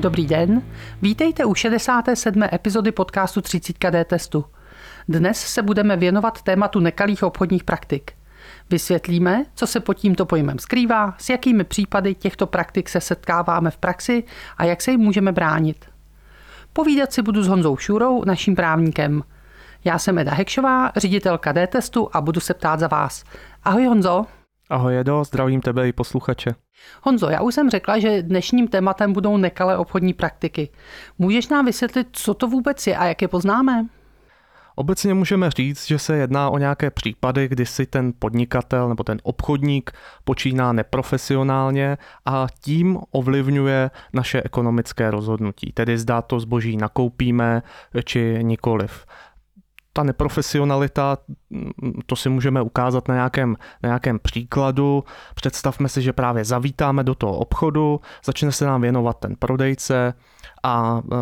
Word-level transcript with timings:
Dobrý 0.00 0.26
den, 0.26 0.62
vítejte 1.02 1.44
u 1.44 1.54
67. 1.54 2.42
epizody 2.52 2.92
podcastu 2.92 3.40
30KD 3.40 4.04
testu. 4.04 4.44
Dnes 5.08 5.40
se 5.40 5.62
budeme 5.62 5.96
věnovat 5.96 6.42
tématu 6.42 6.80
nekalých 6.80 7.22
obchodních 7.22 7.64
praktik. 7.64 8.12
Vysvětlíme, 8.70 9.44
co 9.54 9.66
se 9.66 9.80
pod 9.80 9.94
tímto 9.94 10.26
pojmem 10.26 10.58
skrývá, 10.58 11.14
s 11.18 11.28
jakými 11.28 11.64
případy 11.64 12.14
těchto 12.14 12.46
praktik 12.46 12.88
se 12.88 13.00
setkáváme 13.00 13.70
v 13.70 13.76
praxi 13.76 14.24
a 14.56 14.64
jak 14.64 14.82
se 14.82 14.90
jim 14.90 15.00
můžeme 15.00 15.32
bránit. 15.32 15.84
Povídat 16.72 17.12
si 17.12 17.22
budu 17.22 17.42
s 17.42 17.48
Honzou 17.48 17.76
Šurou, 17.76 18.24
naším 18.24 18.56
právníkem. 18.56 19.22
Já 19.84 19.98
jsem 19.98 20.18
Eda 20.18 20.34
Hekšová, 20.34 20.92
ředitelka 20.96 21.52
D-testu 21.52 22.08
a 22.12 22.20
budu 22.20 22.40
se 22.40 22.54
ptát 22.54 22.80
za 22.80 22.86
vás. 22.86 23.24
Ahoj 23.64 23.86
Honzo. 23.86 24.26
Ahoj 24.70 24.98
Edo, 24.98 25.24
zdravím 25.24 25.60
tebe 25.60 25.88
i 25.88 25.92
posluchače. 25.92 26.54
Honzo, 27.02 27.30
já 27.30 27.40
už 27.40 27.54
jsem 27.54 27.70
řekla, 27.70 27.98
že 27.98 28.22
dnešním 28.22 28.68
tématem 28.68 29.12
budou 29.12 29.36
nekalé 29.36 29.76
obchodní 29.76 30.14
praktiky. 30.14 30.68
Můžeš 31.18 31.48
nám 31.48 31.66
vysvětlit, 31.66 32.08
co 32.12 32.34
to 32.34 32.48
vůbec 32.48 32.86
je 32.86 32.96
a 32.96 33.06
jak 33.06 33.22
je 33.22 33.28
poznáme? 33.28 33.86
Obecně 34.74 35.14
můžeme 35.14 35.50
říct, 35.50 35.86
že 35.86 35.98
se 35.98 36.16
jedná 36.16 36.50
o 36.50 36.58
nějaké 36.58 36.90
případy, 36.90 37.48
kdy 37.48 37.66
si 37.66 37.86
ten 37.86 38.12
podnikatel 38.18 38.88
nebo 38.88 39.04
ten 39.04 39.18
obchodník 39.22 39.92
počíná 40.24 40.72
neprofesionálně 40.72 41.98
a 42.26 42.46
tím 42.60 42.98
ovlivňuje 43.10 43.90
naše 44.12 44.42
ekonomické 44.42 45.10
rozhodnutí. 45.10 45.72
Tedy 45.72 45.98
zdá 45.98 46.22
to 46.22 46.40
zboží 46.40 46.76
nakoupíme 46.76 47.62
či 48.04 48.38
nikoliv 48.42 49.06
ta 49.98 50.04
neprofesionalita, 50.04 51.18
to 52.06 52.16
si 52.16 52.28
můžeme 52.28 52.62
ukázat 52.62 53.08
na 53.08 53.14
nějakém, 53.14 53.56
na 53.82 53.86
nějakém 53.86 54.18
příkladu. 54.18 55.04
Představme 55.34 55.88
si, 55.88 56.02
že 56.02 56.12
právě 56.12 56.44
zavítáme 56.44 57.04
do 57.04 57.14
toho 57.14 57.36
obchodu, 57.36 58.00
začne 58.24 58.52
se 58.52 58.66
nám 58.66 58.80
věnovat 58.80 59.18
ten 59.18 59.36
prodejce 59.38 60.14
a 60.62 61.02
e, 61.02 61.16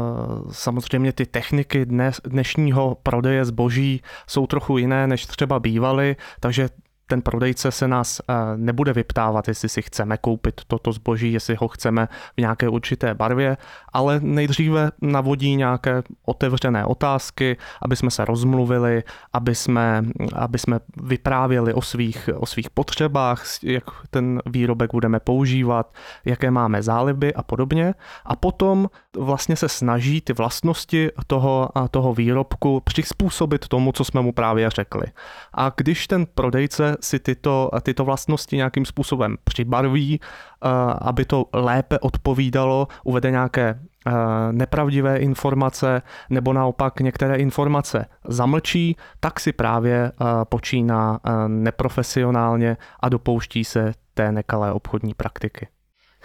samozřejmě 0.50 1.12
ty 1.12 1.26
techniky 1.26 1.86
dnes, 1.86 2.20
dnešního 2.24 2.96
prodeje 3.02 3.44
zboží 3.44 4.02
jsou 4.26 4.46
trochu 4.46 4.78
jiné, 4.78 5.06
než 5.06 5.26
třeba 5.26 5.60
bývaly, 5.60 6.16
takže 6.40 6.68
ten 7.06 7.22
prodejce 7.22 7.70
se 7.70 7.88
nás 7.88 8.20
eh, 8.20 8.34
nebude 8.56 8.92
vyptávat, 8.92 9.48
jestli 9.48 9.68
si 9.68 9.82
chceme 9.82 10.16
koupit 10.16 10.60
toto 10.66 10.92
zboží, 10.92 11.32
jestli 11.32 11.54
ho 11.54 11.68
chceme 11.68 12.08
v 12.36 12.40
nějaké 12.40 12.68
určité 12.68 13.14
barvě, 13.14 13.56
ale 13.92 14.20
nejdříve 14.20 14.90
navodí 15.02 15.56
nějaké 15.56 16.02
otevřené 16.24 16.84
otázky, 16.84 17.56
aby 17.82 17.96
jsme 17.96 18.10
se 18.10 18.24
rozmluvili, 18.24 19.02
aby 19.32 19.54
jsme, 19.54 20.04
aby 20.34 20.58
jsme 20.58 20.80
vyprávěli 21.02 21.74
o 21.74 21.82
svých, 21.82 22.30
o 22.36 22.46
svých 22.46 22.70
potřebách, 22.70 23.44
jak 23.62 23.84
ten 24.10 24.42
výrobek 24.46 24.92
budeme 24.92 25.20
používat, 25.20 25.94
jaké 26.24 26.50
máme 26.50 26.82
záliby 26.82 27.34
a 27.34 27.42
podobně. 27.42 27.94
A 28.24 28.36
potom 28.36 28.88
vlastně 29.16 29.56
se 29.56 29.68
snaží 29.68 30.20
ty 30.20 30.32
vlastnosti 30.32 31.10
toho, 31.26 31.68
toho 31.90 32.14
výrobku 32.14 32.80
přizpůsobit 32.84 33.68
tomu, 33.68 33.92
co 33.92 34.04
jsme 34.04 34.20
mu 34.22 34.32
právě 34.32 34.70
řekli. 34.70 35.06
A 35.54 35.72
když 35.76 36.06
ten 36.06 36.26
prodejce 36.34 36.95
si 37.00 37.18
tyto, 37.18 37.70
tyto 37.82 38.04
vlastnosti 38.04 38.56
nějakým 38.56 38.84
způsobem 38.84 39.36
přibarví, 39.44 40.20
eh, 40.20 40.68
aby 41.00 41.24
to 41.24 41.46
lépe 41.52 41.98
odpovídalo, 41.98 42.88
uvede 43.04 43.30
nějaké 43.30 43.80
eh, 44.06 44.12
nepravdivé 44.52 45.18
informace 45.18 46.02
nebo 46.30 46.52
naopak 46.52 47.00
některé 47.00 47.36
informace 47.36 48.06
zamlčí, 48.28 48.96
tak 49.20 49.40
si 49.40 49.52
právě 49.52 50.12
eh, 50.12 50.24
počíná 50.44 51.20
neprofesionálně 51.46 52.76
a 53.00 53.08
dopouští 53.08 53.64
se 53.64 53.92
té 54.14 54.32
nekalé 54.32 54.72
obchodní 54.72 55.14
praktiky. 55.14 55.68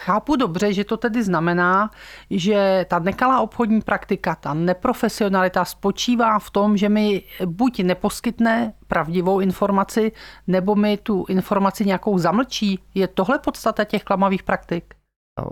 Chápu 0.05 0.35
dobře, 0.35 0.73
že 0.73 0.83
to 0.83 0.97
tedy 0.97 1.23
znamená, 1.23 1.91
že 2.29 2.85
ta 2.89 2.99
nekalá 2.99 3.41
obchodní 3.41 3.81
praktika, 3.81 4.35
ta 4.35 4.53
neprofesionalita 4.53 5.65
spočívá 5.65 6.39
v 6.39 6.49
tom, 6.49 6.77
že 6.77 6.89
mi 6.89 7.23
buď 7.45 7.79
neposkytne 7.83 8.73
pravdivou 8.87 9.39
informaci, 9.39 10.11
nebo 10.47 10.75
mi 10.75 10.97
tu 10.97 11.25
informaci 11.29 11.85
nějakou 11.85 12.17
zamlčí. 12.17 12.79
Je 12.95 13.07
tohle 13.07 13.39
podstata 13.39 13.83
těch 13.83 14.03
klamavých 14.03 14.43
praktik? 14.43 15.00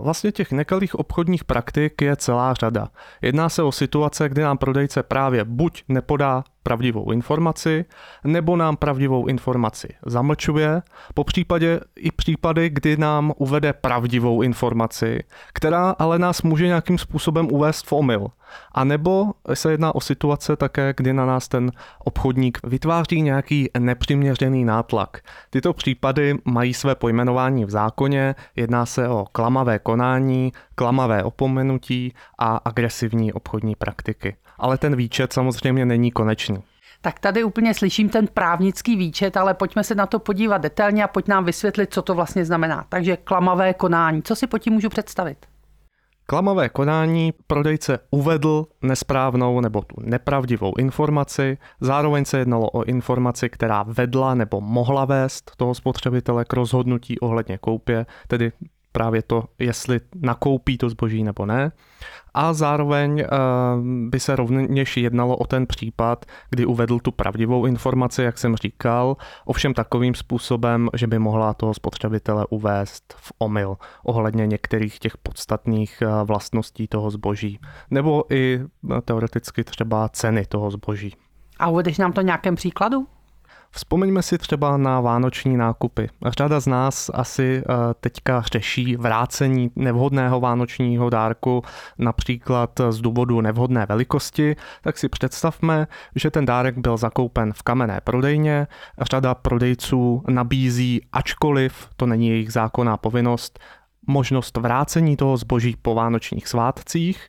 Vlastně 0.00 0.32
těch 0.32 0.52
nekalých 0.52 0.94
obchodních 0.94 1.44
praktik 1.44 2.02
je 2.02 2.16
celá 2.16 2.54
řada. 2.54 2.88
Jedná 3.22 3.48
se 3.48 3.62
o 3.62 3.72
situace, 3.72 4.28
kdy 4.28 4.42
nám 4.42 4.58
prodejce 4.58 5.02
právě 5.02 5.44
buď 5.44 5.84
nepodá 5.88 6.44
pravdivou 6.62 7.12
informaci, 7.12 7.84
nebo 8.24 8.56
nám 8.56 8.76
pravdivou 8.76 9.26
informaci 9.26 9.88
zamlčuje, 10.06 10.82
po 11.14 11.24
případě 11.24 11.80
i 11.96 12.10
případy, 12.10 12.70
kdy 12.70 12.96
nám 12.96 13.32
uvede 13.36 13.72
pravdivou 13.72 14.42
informaci, 14.42 15.24
která 15.52 15.90
ale 15.98 16.18
nás 16.18 16.42
může 16.42 16.66
nějakým 16.66 16.98
způsobem 16.98 17.48
uvést 17.50 17.86
v 17.86 17.92
omyl. 17.92 18.26
A 18.72 18.84
nebo 18.84 19.26
se 19.54 19.70
jedná 19.70 19.94
o 19.94 20.00
situace 20.00 20.56
také, 20.56 20.94
kdy 20.96 21.12
na 21.12 21.26
nás 21.26 21.48
ten 21.48 21.72
obchodník 21.98 22.58
vytváří 22.64 23.22
nějaký 23.22 23.70
nepřiměřený 23.78 24.64
nátlak. 24.64 25.20
Tyto 25.50 25.72
případy 25.72 26.38
mají 26.44 26.74
své 26.74 26.94
pojmenování 26.94 27.64
v 27.64 27.70
zákoně, 27.70 28.34
jedná 28.56 28.86
se 28.86 29.08
o 29.08 29.26
klamavé 29.32 29.78
konání, 29.78 30.52
klamavé 30.74 31.24
opomenutí 31.24 32.14
a 32.38 32.56
agresivní 32.56 33.32
obchodní 33.32 33.74
praktiky 33.76 34.36
ale 34.60 34.78
ten 34.78 34.96
výčet 34.96 35.32
samozřejmě 35.32 35.86
není 35.86 36.10
konečný. 36.10 36.62
Tak 37.00 37.18
tady 37.18 37.44
úplně 37.44 37.74
slyším 37.74 38.08
ten 38.08 38.26
právnický 38.26 38.96
výčet, 38.96 39.36
ale 39.36 39.54
pojďme 39.54 39.84
se 39.84 39.94
na 39.94 40.06
to 40.06 40.18
podívat 40.18 40.58
detailně 40.58 41.04
a 41.04 41.08
pojď 41.08 41.28
nám 41.28 41.44
vysvětlit, 41.44 41.94
co 41.94 42.02
to 42.02 42.14
vlastně 42.14 42.44
znamená. 42.44 42.86
Takže 42.88 43.16
klamavé 43.16 43.74
konání, 43.74 44.22
co 44.22 44.36
si 44.36 44.46
po 44.46 44.58
tím 44.58 44.72
můžu 44.72 44.88
představit? 44.88 45.49
Klamavé 46.30 46.68
konání 46.68 47.32
prodejce 47.46 47.98
uvedl 48.10 48.66
nesprávnou 48.82 49.60
nebo 49.60 49.82
tu 49.82 49.96
nepravdivou 50.00 50.72
informaci, 50.78 51.58
zároveň 51.80 52.24
se 52.24 52.38
jednalo 52.38 52.70
o 52.70 52.84
informaci, 52.84 53.48
která 53.48 53.82
vedla 53.82 54.34
nebo 54.34 54.60
mohla 54.60 55.04
vést 55.04 55.52
toho 55.56 55.74
spotřebitele 55.74 56.44
k 56.44 56.52
rozhodnutí 56.52 57.18
ohledně 57.18 57.58
koupě, 57.58 58.06
tedy 58.28 58.52
právě 58.92 59.22
to, 59.22 59.44
jestli 59.58 60.00
nakoupí 60.14 60.78
to 60.78 60.90
zboží 60.90 61.24
nebo 61.24 61.46
ne. 61.46 61.72
A 62.34 62.52
zároveň 62.52 63.12
uh, 63.12 64.08
by 64.08 64.20
se 64.20 64.36
rovněž 64.36 64.96
jednalo 64.96 65.36
o 65.36 65.46
ten 65.46 65.66
případ, 65.66 66.24
kdy 66.50 66.66
uvedl 66.66 66.98
tu 66.98 67.12
pravdivou 67.12 67.66
informaci, 67.66 68.22
jak 68.22 68.38
jsem 68.38 68.56
říkal, 68.56 69.16
ovšem 69.44 69.74
takovým 69.74 70.14
způsobem, 70.14 70.88
že 70.96 71.06
by 71.06 71.18
mohla 71.18 71.54
toho 71.54 71.74
spotřebitele 71.74 72.46
uvést 72.50 73.14
v 73.16 73.32
omyl 73.38 73.76
ohledně 74.04 74.46
některých 74.46 74.98
těch 74.98 75.16
podstatných 75.16 76.02
uh, 76.02 76.26
vlastností 76.28 76.88
toho 76.88 77.10
zboží. 77.10 77.58
Nebo 77.90 78.24
i 78.30 78.60
uh, 78.82 79.00
teoreticky 79.00 79.64
třeba 79.64 80.08
ceny 80.08 80.46
toho 80.46 80.70
zboží. 80.70 81.16
A 81.58 81.68
uvedeš 81.68 81.98
nám 81.98 82.12
to 82.12 82.20
nějakém 82.20 82.54
příkladu? 82.54 83.06
Vzpomeňme 83.72 84.22
si 84.22 84.38
třeba 84.38 84.76
na 84.76 85.00
vánoční 85.00 85.56
nákupy. 85.56 86.08
Řada 86.26 86.60
z 86.60 86.66
nás 86.66 87.10
asi 87.14 87.62
eh, 87.62 87.74
teďka 88.00 88.40
řeší 88.52 88.96
vrácení 88.96 89.70
nevhodného 89.76 90.40
vánočního 90.40 91.10
dárku, 91.10 91.62
například 91.98 92.80
z 92.90 93.00
důvodu 93.00 93.40
nevhodné 93.40 93.86
velikosti, 93.86 94.56
tak 94.82 94.98
si 94.98 95.08
představme, 95.08 95.86
že 96.16 96.30
ten 96.30 96.46
dárek 96.46 96.78
byl 96.78 96.96
zakoupen 96.96 97.52
v 97.52 97.62
kamenné 97.62 98.00
prodejně. 98.04 98.66
Řada 99.00 99.34
prodejců 99.34 100.22
nabízí, 100.28 101.00
ačkoliv 101.12 101.88
to 101.96 102.06
není 102.06 102.28
jejich 102.28 102.52
zákonná 102.52 102.96
povinnost, 102.96 103.58
možnost 104.06 104.56
vrácení 104.56 105.16
toho 105.16 105.36
zboží 105.36 105.76
po 105.82 105.94
vánočních 105.94 106.48
svátcích 106.48 107.28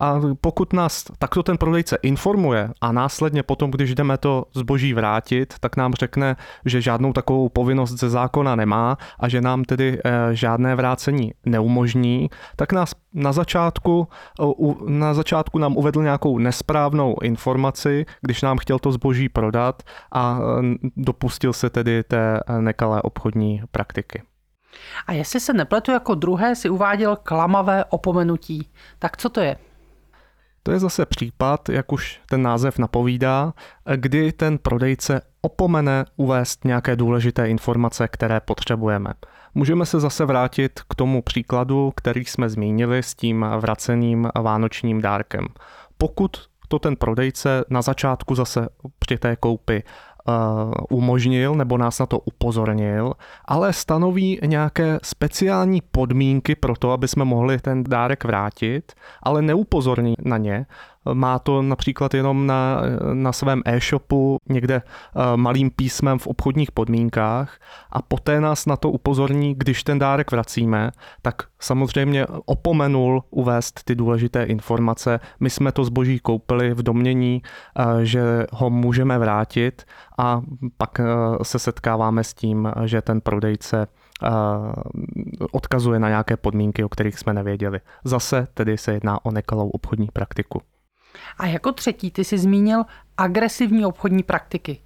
a 0.00 0.20
pokud 0.40 0.72
nás 0.72 1.04
takto 1.18 1.42
ten 1.42 1.58
prodejce 1.58 1.96
informuje 2.02 2.70
a 2.80 2.92
následně 2.92 3.42
potom, 3.42 3.70
když 3.70 3.94
jdeme 3.94 4.18
to 4.18 4.44
zboží 4.54 4.94
vrátit, 4.94 5.54
tak 5.60 5.76
nám 5.76 5.94
řekne, 5.94 6.36
že 6.64 6.80
žádnou 6.80 7.12
takovou 7.12 7.48
povinnost 7.48 7.90
ze 7.90 8.10
zákona 8.10 8.56
nemá 8.56 8.98
a 9.18 9.28
že 9.28 9.40
nám 9.40 9.64
tedy 9.64 9.98
eh, 10.04 10.10
žádné 10.32 10.74
vrácení 10.74 11.32
neumožní, 11.46 12.30
tak 12.56 12.72
nás 12.72 12.94
na 13.14 13.32
začátku, 13.32 14.08
na 14.86 15.14
začátku 15.14 15.58
nám 15.58 15.76
uvedl 15.76 16.02
nějakou 16.02 16.38
nesprávnou 16.38 17.16
informaci, 17.22 18.06
když 18.20 18.42
nám 18.42 18.58
chtěl 18.58 18.78
to 18.78 18.92
zboží 18.92 19.28
prodat 19.28 19.82
a 20.12 20.38
eh, 20.40 20.88
dopustil 20.96 21.52
se 21.52 21.70
tedy 21.70 22.02
té 22.02 22.40
eh, 22.46 22.62
nekalé 22.62 23.02
obchodní 23.02 23.62
praktiky. 23.70 24.22
A 25.06 25.12
jestli 25.12 25.40
se 25.40 25.52
nepletu, 25.52 25.92
jako 25.92 26.14
druhé 26.14 26.54
si 26.54 26.70
uváděl 26.70 27.16
klamavé 27.16 27.84
opomenutí. 27.84 28.68
Tak 28.98 29.16
co 29.16 29.28
to 29.28 29.40
je? 29.40 29.56
To 30.62 30.72
je 30.72 30.78
zase 30.78 31.06
případ, 31.06 31.68
jak 31.68 31.92
už 31.92 32.20
ten 32.28 32.42
název 32.42 32.78
napovídá, 32.78 33.52
kdy 33.96 34.32
ten 34.32 34.58
prodejce 34.58 35.20
opomene 35.40 36.04
uvést 36.16 36.64
nějaké 36.64 36.96
důležité 36.96 37.48
informace, 37.48 38.08
které 38.08 38.40
potřebujeme. 38.40 39.12
Můžeme 39.54 39.86
se 39.86 40.00
zase 40.00 40.24
vrátit 40.24 40.80
k 40.88 40.94
tomu 40.94 41.22
příkladu, 41.22 41.92
který 41.96 42.24
jsme 42.24 42.48
zmínili 42.48 43.02
s 43.02 43.14
tím 43.14 43.46
vraceným 43.58 44.28
vánočním 44.42 45.00
dárkem. 45.00 45.46
Pokud 45.98 46.30
to 46.68 46.78
ten 46.78 46.96
prodejce 46.96 47.64
na 47.70 47.82
začátku 47.82 48.34
zase 48.34 48.68
při 48.98 49.18
té 49.18 49.36
koupi 49.36 49.82
umožnil 50.90 51.54
nebo 51.54 51.78
nás 51.78 51.98
na 51.98 52.06
to 52.06 52.18
upozornil, 52.18 53.12
ale 53.44 53.72
stanoví 53.72 54.40
nějaké 54.46 54.98
speciální 55.02 55.82
podmínky 55.90 56.54
pro 56.54 56.76
to, 56.76 56.92
aby 56.92 57.08
jsme 57.08 57.24
mohli 57.24 57.58
ten 57.58 57.84
dárek 57.84 58.24
vrátit, 58.24 58.92
ale 59.22 59.42
neupozorní 59.42 60.14
na 60.24 60.36
ně, 60.36 60.66
má 61.12 61.38
to 61.38 61.62
například 61.62 62.14
jenom 62.14 62.46
na, 62.46 62.82
na 63.12 63.32
svém 63.32 63.62
e-shopu 63.64 64.38
někde 64.48 64.74
eh, 64.74 65.36
malým 65.36 65.70
písmem 65.70 66.18
v 66.18 66.26
obchodních 66.26 66.72
podmínkách 66.72 67.58
a 67.90 68.02
poté 68.02 68.40
nás 68.40 68.66
na 68.66 68.76
to 68.76 68.90
upozorní, 68.90 69.54
když 69.54 69.84
ten 69.84 69.98
dárek 69.98 70.30
vracíme, 70.30 70.90
tak 71.22 71.42
samozřejmě 71.60 72.26
opomenul 72.44 73.24
uvést 73.30 73.84
ty 73.84 73.94
důležité 73.94 74.44
informace. 74.44 75.20
My 75.40 75.50
jsme 75.50 75.72
to 75.72 75.84
zboží 75.84 76.18
koupili 76.18 76.74
v 76.74 76.82
domnění, 76.82 77.42
eh, 77.42 78.04
že 78.04 78.46
ho 78.52 78.70
můžeme 78.70 79.18
vrátit 79.18 79.84
a 80.18 80.42
pak 80.76 81.00
eh, 81.00 81.04
se 81.42 81.58
setkáváme 81.58 82.24
s 82.24 82.34
tím, 82.34 82.72
že 82.84 83.02
ten 83.02 83.20
prodejce 83.20 83.86
odkazuje 85.52 85.98
na 85.98 86.08
nějaké 86.08 86.36
podmínky, 86.36 86.84
o 86.84 86.88
kterých 86.88 87.18
jsme 87.18 87.34
nevěděli. 87.34 87.80
Zase 88.04 88.46
tedy 88.54 88.78
se 88.78 88.92
jedná 88.92 89.24
o 89.24 89.30
nekalou 89.30 89.68
obchodní 89.68 90.08
praktiku. 90.12 90.62
A 91.38 91.46
jako 91.46 91.72
třetí, 91.72 92.10
ty 92.10 92.24
jsi 92.24 92.38
zmínil 92.38 92.84
agresivní 93.16 93.84
obchodní 93.84 94.22
praktiky. 94.22 94.78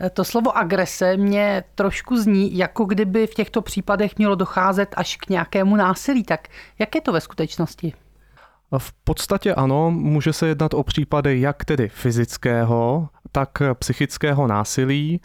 E, 0.00 0.10
to 0.10 0.24
slovo 0.24 0.56
agrese 0.56 1.16
mě 1.16 1.64
trošku 1.74 2.16
zní, 2.16 2.56
jako 2.56 2.84
kdyby 2.84 3.26
v 3.26 3.34
těchto 3.34 3.62
případech 3.62 4.18
mělo 4.18 4.34
docházet 4.34 4.94
až 4.96 5.16
k 5.16 5.28
nějakému 5.28 5.76
násilí. 5.76 6.22
Tak 6.22 6.48
jak 6.78 6.94
je 6.94 7.00
to 7.00 7.12
ve 7.12 7.20
skutečnosti? 7.20 7.92
V 8.78 8.92
podstatě 8.92 9.54
ano, 9.54 9.90
může 9.90 10.32
se 10.32 10.46
jednat 10.46 10.74
o 10.74 10.82
případy 10.82 11.40
jak 11.40 11.64
tedy 11.64 11.88
fyzického, 11.88 13.08
tak 13.32 13.50
psychického 13.74 14.46
násilí, 14.46 15.20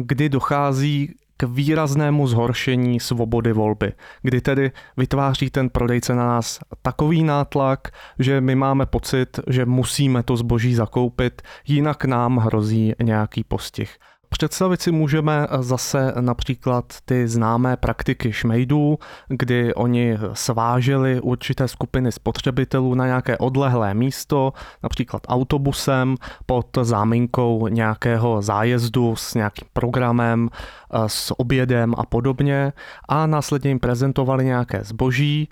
kdy 0.00 0.28
dochází 0.28 1.14
k 1.40 1.42
výraznému 1.42 2.26
zhoršení 2.26 3.00
svobody 3.00 3.52
volby, 3.52 3.92
kdy 4.22 4.40
tedy 4.40 4.72
vytváří 4.96 5.50
ten 5.50 5.70
prodejce 5.70 6.14
na 6.14 6.26
nás 6.26 6.58
takový 6.82 7.24
nátlak, 7.24 7.88
že 8.18 8.40
my 8.40 8.54
máme 8.54 8.86
pocit, 8.86 9.40
že 9.46 9.66
musíme 9.66 10.22
to 10.22 10.36
zboží 10.36 10.74
zakoupit, 10.74 11.42
jinak 11.66 12.04
nám 12.04 12.36
hrozí 12.36 12.92
nějaký 13.02 13.44
postih. 13.44 13.96
Představit 14.32 14.82
si 14.82 14.92
můžeme 14.92 15.46
zase 15.60 16.12
například 16.20 16.84
ty 17.04 17.28
známé 17.28 17.76
praktiky 17.76 18.32
šmejdů, 18.32 18.98
kdy 19.28 19.74
oni 19.74 20.18
sváželi 20.32 21.20
určité 21.20 21.68
skupiny 21.68 22.12
spotřebitelů 22.12 22.94
na 22.94 23.06
nějaké 23.06 23.38
odlehlé 23.38 23.94
místo, 23.94 24.52
například 24.82 25.22
autobusem 25.28 26.16
pod 26.46 26.66
záminkou 26.82 27.68
nějakého 27.68 28.42
zájezdu 28.42 29.16
s 29.16 29.34
nějakým 29.34 29.68
programem, 29.72 30.48
s 31.06 31.40
obědem 31.40 31.94
a 31.98 32.06
podobně. 32.06 32.72
A 33.08 33.26
následně 33.26 33.70
jim 33.70 33.80
prezentovali 33.80 34.44
nějaké 34.44 34.84
zboží, 34.84 35.48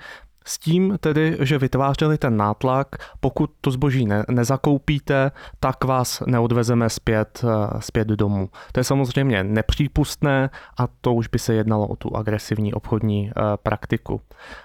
s 0.49 0.59
tím 0.59 0.99
tedy, 1.01 1.37
že 1.41 1.59
vytvářeli 1.59 2.19
ten 2.19 2.37
nátlak, 2.37 2.89
pokud 3.21 3.51
to 3.61 3.71
zboží 3.71 4.07
ne, 4.07 4.25
nezakoupíte, 4.29 5.31
tak 5.61 5.85
vás 5.85 6.23
neodvezeme 6.27 6.91
zpět, 6.91 7.45
eh, 7.45 7.81
zpět 7.81 8.09
domů. 8.09 8.49
To 8.73 8.81
je 8.81 8.85
samozřejmě 8.85 9.45
nepřípustné 9.45 10.51
a 10.79 10.89
to 11.01 11.15
už 11.15 11.29
by 11.29 11.39
se 11.39 11.55
jednalo 11.55 11.87
o 11.87 11.97
tu 11.97 12.17
agresivní 12.17 12.75
obchodní 12.75 13.31
eh, 13.31 13.43
praktiku. 13.63 14.21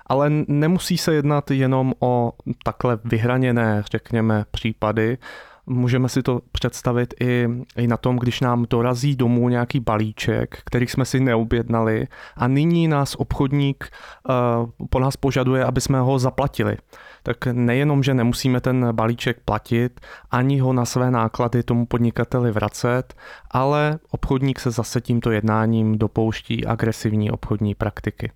Ale 0.06 0.30
nemusí 0.48 0.98
se 0.98 1.14
jednat 1.14 1.52
jenom 1.52 1.94
o 2.00 2.34
takhle 2.64 3.00
vyhraněné, 3.04 3.84
řekněme, 3.92 4.46
případy, 4.52 5.18
Můžeme 5.66 6.10
si 6.10 6.24
to 6.24 6.42
představit 6.52 7.14
i, 7.22 7.48
i 7.78 7.88
na 7.88 7.98
tom, 7.98 8.18
když 8.18 8.42
nám 8.42 8.66
dorazí 8.70 9.16
domů 9.16 9.50
nějaký 9.50 9.80
balíček, 9.80 10.62
který 10.66 10.88
jsme 10.88 11.06
si 11.06 11.20
neobjednali 11.20 12.08
a 12.36 12.48
nyní 12.48 12.88
nás 12.88 13.16
obchodník 13.16 13.90
uh, 14.30 14.88
po 14.90 15.00
nás 15.00 15.18
požaduje, 15.18 15.66
aby 15.66 15.82
jsme 15.82 16.00
ho 16.00 16.20
zaplatili. 16.20 16.78
Tak 17.24 17.46
nejenom, 17.46 18.04
že 18.04 18.14
nemusíme 18.14 18.62
ten 18.62 18.88
balíček 18.92 19.40
platit, 19.46 20.00
ani 20.32 20.60
ho 20.60 20.74
na 20.74 20.86
své 20.86 21.12
náklady 21.12 21.64
tomu 21.64 21.86
podnikateli 21.86 22.52
vracet, 22.52 23.14
ale 23.52 24.00
obchodník 24.12 24.60
se 24.60 24.72
zase 24.72 25.02
tímto 25.02 25.32
jednáním 25.32 25.98
dopouští 25.98 26.66
agresivní 26.66 27.32
obchodní 27.32 27.76
praktiky. 27.76 28.32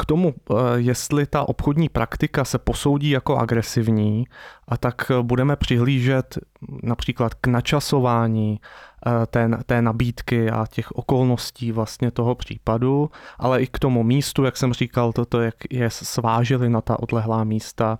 K 0.00 0.04
tomu, 0.04 0.34
eh, 0.34 0.54
jestli 0.76 1.26
ta 1.26 1.48
obchodní 1.48 1.88
praktika 1.88 2.44
se 2.44 2.58
posoudí 2.58 3.10
jako 3.10 3.36
agresivní, 3.36 4.24
a 4.68 4.76
tak 4.76 5.12
budeme 5.22 5.56
přihlížet 5.56 6.38
například 6.82 7.34
k 7.34 7.46
načasování 7.46 8.60
eh, 9.06 9.26
té, 9.26 9.50
té 9.66 9.82
nabídky 9.82 10.50
a 10.50 10.66
těch 10.66 10.92
okolností 10.92 11.72
vlastně 11.72 12.10
toho 12.10 12.34
případu, 12.34 13.10
ale 13.38 13.62
i 13.62 13.66
k 13.66 13.78
tomu 13.78 14.02
místu, 14.02 14.44
jak 14.44 14.56
jsem 14.56 14.72
říkal, 14.72 15.12
toto, 15.12 15.40
jak 15.40 15.54
je 15.70 15.90
svážili 15.90 16.68
na 16.68 16.80
ta 16.80 17.00
odlehlá 17.00 17.44
místa, 17.44 17.98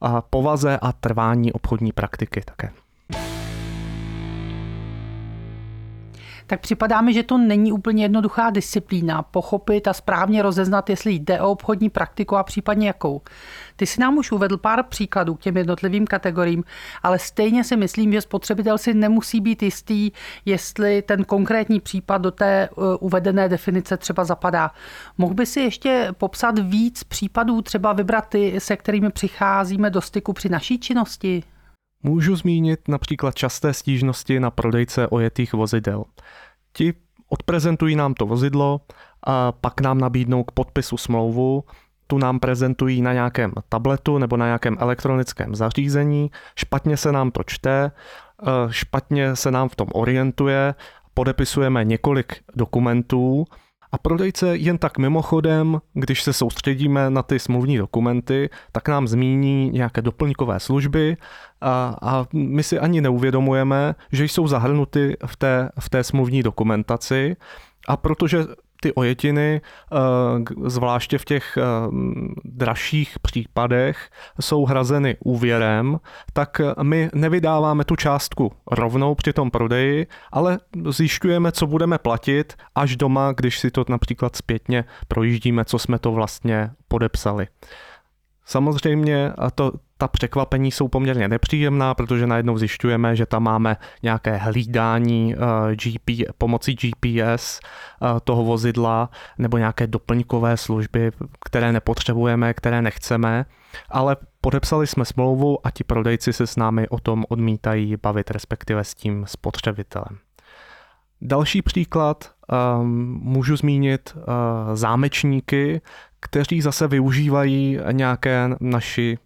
a 0.00 0.22
povaze 0.22 0.78
a 0.82 0.92
trvání 0.92 1.52
obchodní 1.52 1.92
praktiky 1.92 2.40
také. 2.44 2.70
Tak 6.48 6.60
připadá 6.60 7.00
mi, 7.00 7.14
že 7.14 7.22
to 7.22 7.38
není 7.38 7.72
úplně 7.72 8.04
jednoduchá 8.04 8.50
disciplína 8.50 9.22
pochopit 9.22 9.88
a 9.88 9.92
správně 9.92 10.42
rozeznat, 10.42 10.90
jestli 10.90 11.12
jde 11.12 11.40
o 11.40 11.50
obchodní 11.50 11.90
praktiku 11.90 12.36
a 12.36 12.42
případně 12.42 12.86
jakou. 12.86 13.22
Ty 13.76 13.86
si 13.86 14.00
nám 14.00 14.18
už 14.18 14.32
uvedl 14.32 14.56
pár 14.56 14.82
příkladů 14.82 15.34
k 15.34 15.40
těm 15.40 15.56
jednotlivým 15.56 16.06
kategoriím, 16.06 16.64
ale 17.02 17.18
stejně 17.18 17.64
si 17.64 17.76
myslím, 17.76 18.12
že 18.12 18.20
spotřebitel 18.20 18.78
si 18.78 18.94
nemusí 18.94 19.40
být 19.40 19.62
jistý, 19.62 20.10
jestli 20.44 21.02
ten 21.02 21.24
konkrétní 21.24 21.80
případ 21.80 22.22
do 22.22 22.30
té 22.30 22.68
uh, 22.76 22.84
uvedené 23.00 23.48
definice 23.48 23.96
třeba 23.96 24.24
zapadá. 24.24 24.70
Mohl 25.18 25.34
by 25.34 25.46
si 25.46 25.60
ještě 25.60 26.08
popsat 26.18 26.58
víc 26.58 27.04
případů, 27.04 27.62
třeba 27.62 27.92
vybrat 27.92 28.28
ty, 28.28 28.60
se 28.60 28.76
kterými 28.76 29.10
přicházíme 29.10 29.90
do 29.90 30.00
styku 30.00 30.32
při 30.32 30.48
naší 30.48 30.78
činnosti? 30.78 31.42
Můžu 32.02 32.36
zmínit 32.36 32.88
například 32.88 33.34
časté 33.34 33.74
stížnosti 33.74 34.40
na 34.40 34.50
prodejce 34.50 35.08
ojetých 35.08 35.52
vozidel. 35.52 36.04
Ti 36.72 36.94
odprezentují 37.28 37.96
nám 37.96 38.14
to 38.14 38.26
vozidlo 38.26 38.80
a 39.26 39.52
pak 39.52 39.80
nám 39.80 39.98
nabídnou 39.98 40.44
k 40.44 40.52
podpisu 40.52 40.96
smlouvu, 40.96 41.64
tu 42.06 42.18
nám 42.18 42.40
prezentují 42.40 43.02
na 43.02 43.12
nějakém 43.12 43.52
tabletu 43.68 44.18
nebo 44.18 44.36
na 44.36 44.46
nějakém 44.46 44.76
elektronickém 44.80 45.54
zařízení, 45.54 46.30
špatně 46.56 46.96
se 46.96 47.12
nám 47.12 47.30
to 47.30 47.42
čte, 47.42 47.90
špatně 48.70 49.36
se 49.36 49.50
nám 49.50 49.68
v 49.68 49.76
tom 49.76 49.88
orientuje, 49.92 50.74
podepisujeme 51.14 51.84
několik 51.84 52.36
dokumentů 52.54 53.44
a 53.92 53.98
prodejce 53.98 54.56
jen 54.56 54.78
tak 54.78 54.98
mimochodem, 54.98 55.80
když 55.94 56.22
se 56.22 56.32
soustředíme 56.32 57.10
na 57.10 57.22
ty 57.22 57.38
smluvní 57.38 57.78
dokumenty, 57.78 58.50
tak 58.72 58.88
nám 58.88 59.08
zmíní 59.08 59.70
nějaké 59.70 60.02
doplňkové 60.02 60.60
služby 60.60 61.16
a, 61.60 61.96
a 62.02 62.26
my 62.32 62.62
si 62.62 62.78
ani 62.78 63.00
neuvědomujeme, 63.00 63.94
že 64.12 64.24
jsou 64.24 64.48
zahrnuty 64.48 65.16
v 65.26 65.36
té, 65.36 65.70
v 65.80 65.90
té 65.90 66.04
smluvní 66.04 66.42
dokumentaci. 66.42 67.36
A 67.88 67.96
protože 67.96 68.38
ty 68.80 68.94
ojetiny, 68.94 69.60
eh, 69.60 69.98
zvláště 70.66 71.18
v 71.18 71.24
těch 71.24 71.56
eh, 71.56 71.62
dražších 72.44 73.18
případech, 73.18 74.10
jsou 74.40 74.64
hrazeny 74.64 75.16
úvěrem, 75.24 76.00
tak 76.32 76.60
my 76.82 77.10
nevydáváme 77.14 77.84
tu 77.84 77.96
částku 77.96 78.52
rovnou 78.70 79.14
při 79.14 79.32
tom 79.32 79.50
prodeji, 79.50 80.06
ale 80.32 80.58
zjišťujeme, 80.88 81.52
co 81.52 81.66
budeme 81.66 81.98
platit 81.98 82.54
až 82.74 82.96
doma, 82.96 83.32
když 83.32 83.58
si 83.58 83.70
to 83.70 83.84
například 83.88 84.36
zpětně 84.36 84.84
projíždíme, 85.08 85.64
co 85.64 85.78
jsme 85.78 85.98
to 85.98 86.12
vlastně 86.12 86.70
podepsali. 86.88 87.46
Samozřejmě 88.44 89.32
a 89.38 89.50
to, 89.50 89.72
ta 89.98 90.08
překvapení 90.08 90.70
jsou 90.70 90.88
poměrně 90.88 91.28
nepříjemná, 91.28 91.94
protože 91.94 92.26
najednou 92.26 92.58
zjišťujeme, 92.58 93.16
že 93.16 93.26
tam 93.26 93.42
máme 93.42 93.76
nějaké 94.02 94.36
hlídání 94.36 95.34
eh, 95.34 95.76
GP, 95.76 96.30
pomocí 96.38 96.74
GPS 96.74 97.60
eh, 97.60 98.06
toho 98.24 98.44
vozidla 98.44 99.10
nebo 99.38 99.58
nějaké 99.58 99.86
doplňkové 99.86 100.56
služby, 100.56 101.10
které 101.44 101.72
nepotřebujeme, 101.72 102.54
které 102.54 102.82
nechceme, 102.82 103.44
ale 103.90 104.16
podepsali 104.40 104.86
jsme 104.86 105.04
smlouvu 105.04 105.66
a 105.66 105.70
ti 105.70 105.84
prodejci 105.84 106.32
se 106.32 106.46
s 106.46 106.56
námi 106.56 106.88
o 106.88 107.00
tom 107.00 107.24
odmítají 107.28 107.96
bavit, 108.02 108.30
respektive 108.30 108.84
s 108.84 108.94
tím 108.94 109.24
spotřebitelem. 109.26 110.18
Další 111.20 111.62
příklad 111.62 112.30
um, 112.80 113.20
můžu 113.22 113.56
zmínit 113.56 114.16
uh, 114.16 114.22
zámečníky, 114.74 115.80
kteří 116.20 116.60
zase 116.60 116.88
využívají 116.88 117.78
nějaké 117.92 118.50
naši 118.60 119.18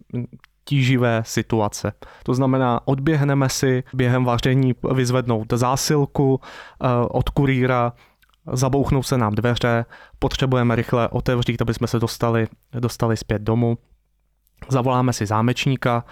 tíživé 0.63 1.23
situace. 1.25 1.93
To 2.23 2.33
znamená, 2.33 2.79
odběhneme 2.85 3.49
si 3.49 3.83
během 3.93 4.25
vaření 4.25 4.75
vyzvednout 4.93 5.53
zásilku 5.53 6.33
uh, 6.33 6.89
od 7.09 7.29
kurýra, 7.29 7.93
zabouchnou 8.53 9.03
se 9.03 9.17
nám 9.17 9.35
dveře, 9.35 9.85
potřebujeme 10.19 10.75
rychle 10.75 11.07
otevřít, 11.09 11.61
aby 11.61 11.73
jsme 11.73 11.87
se 11.87 11.99
dostali, 11.99 12.47
dostali 12.79 13.17
zpět 13.17 13.41
domů. 13.41 13.77
Zavoláme 14.69 15.13
si 15.13 15.25
zámečníka, 15.25 16.03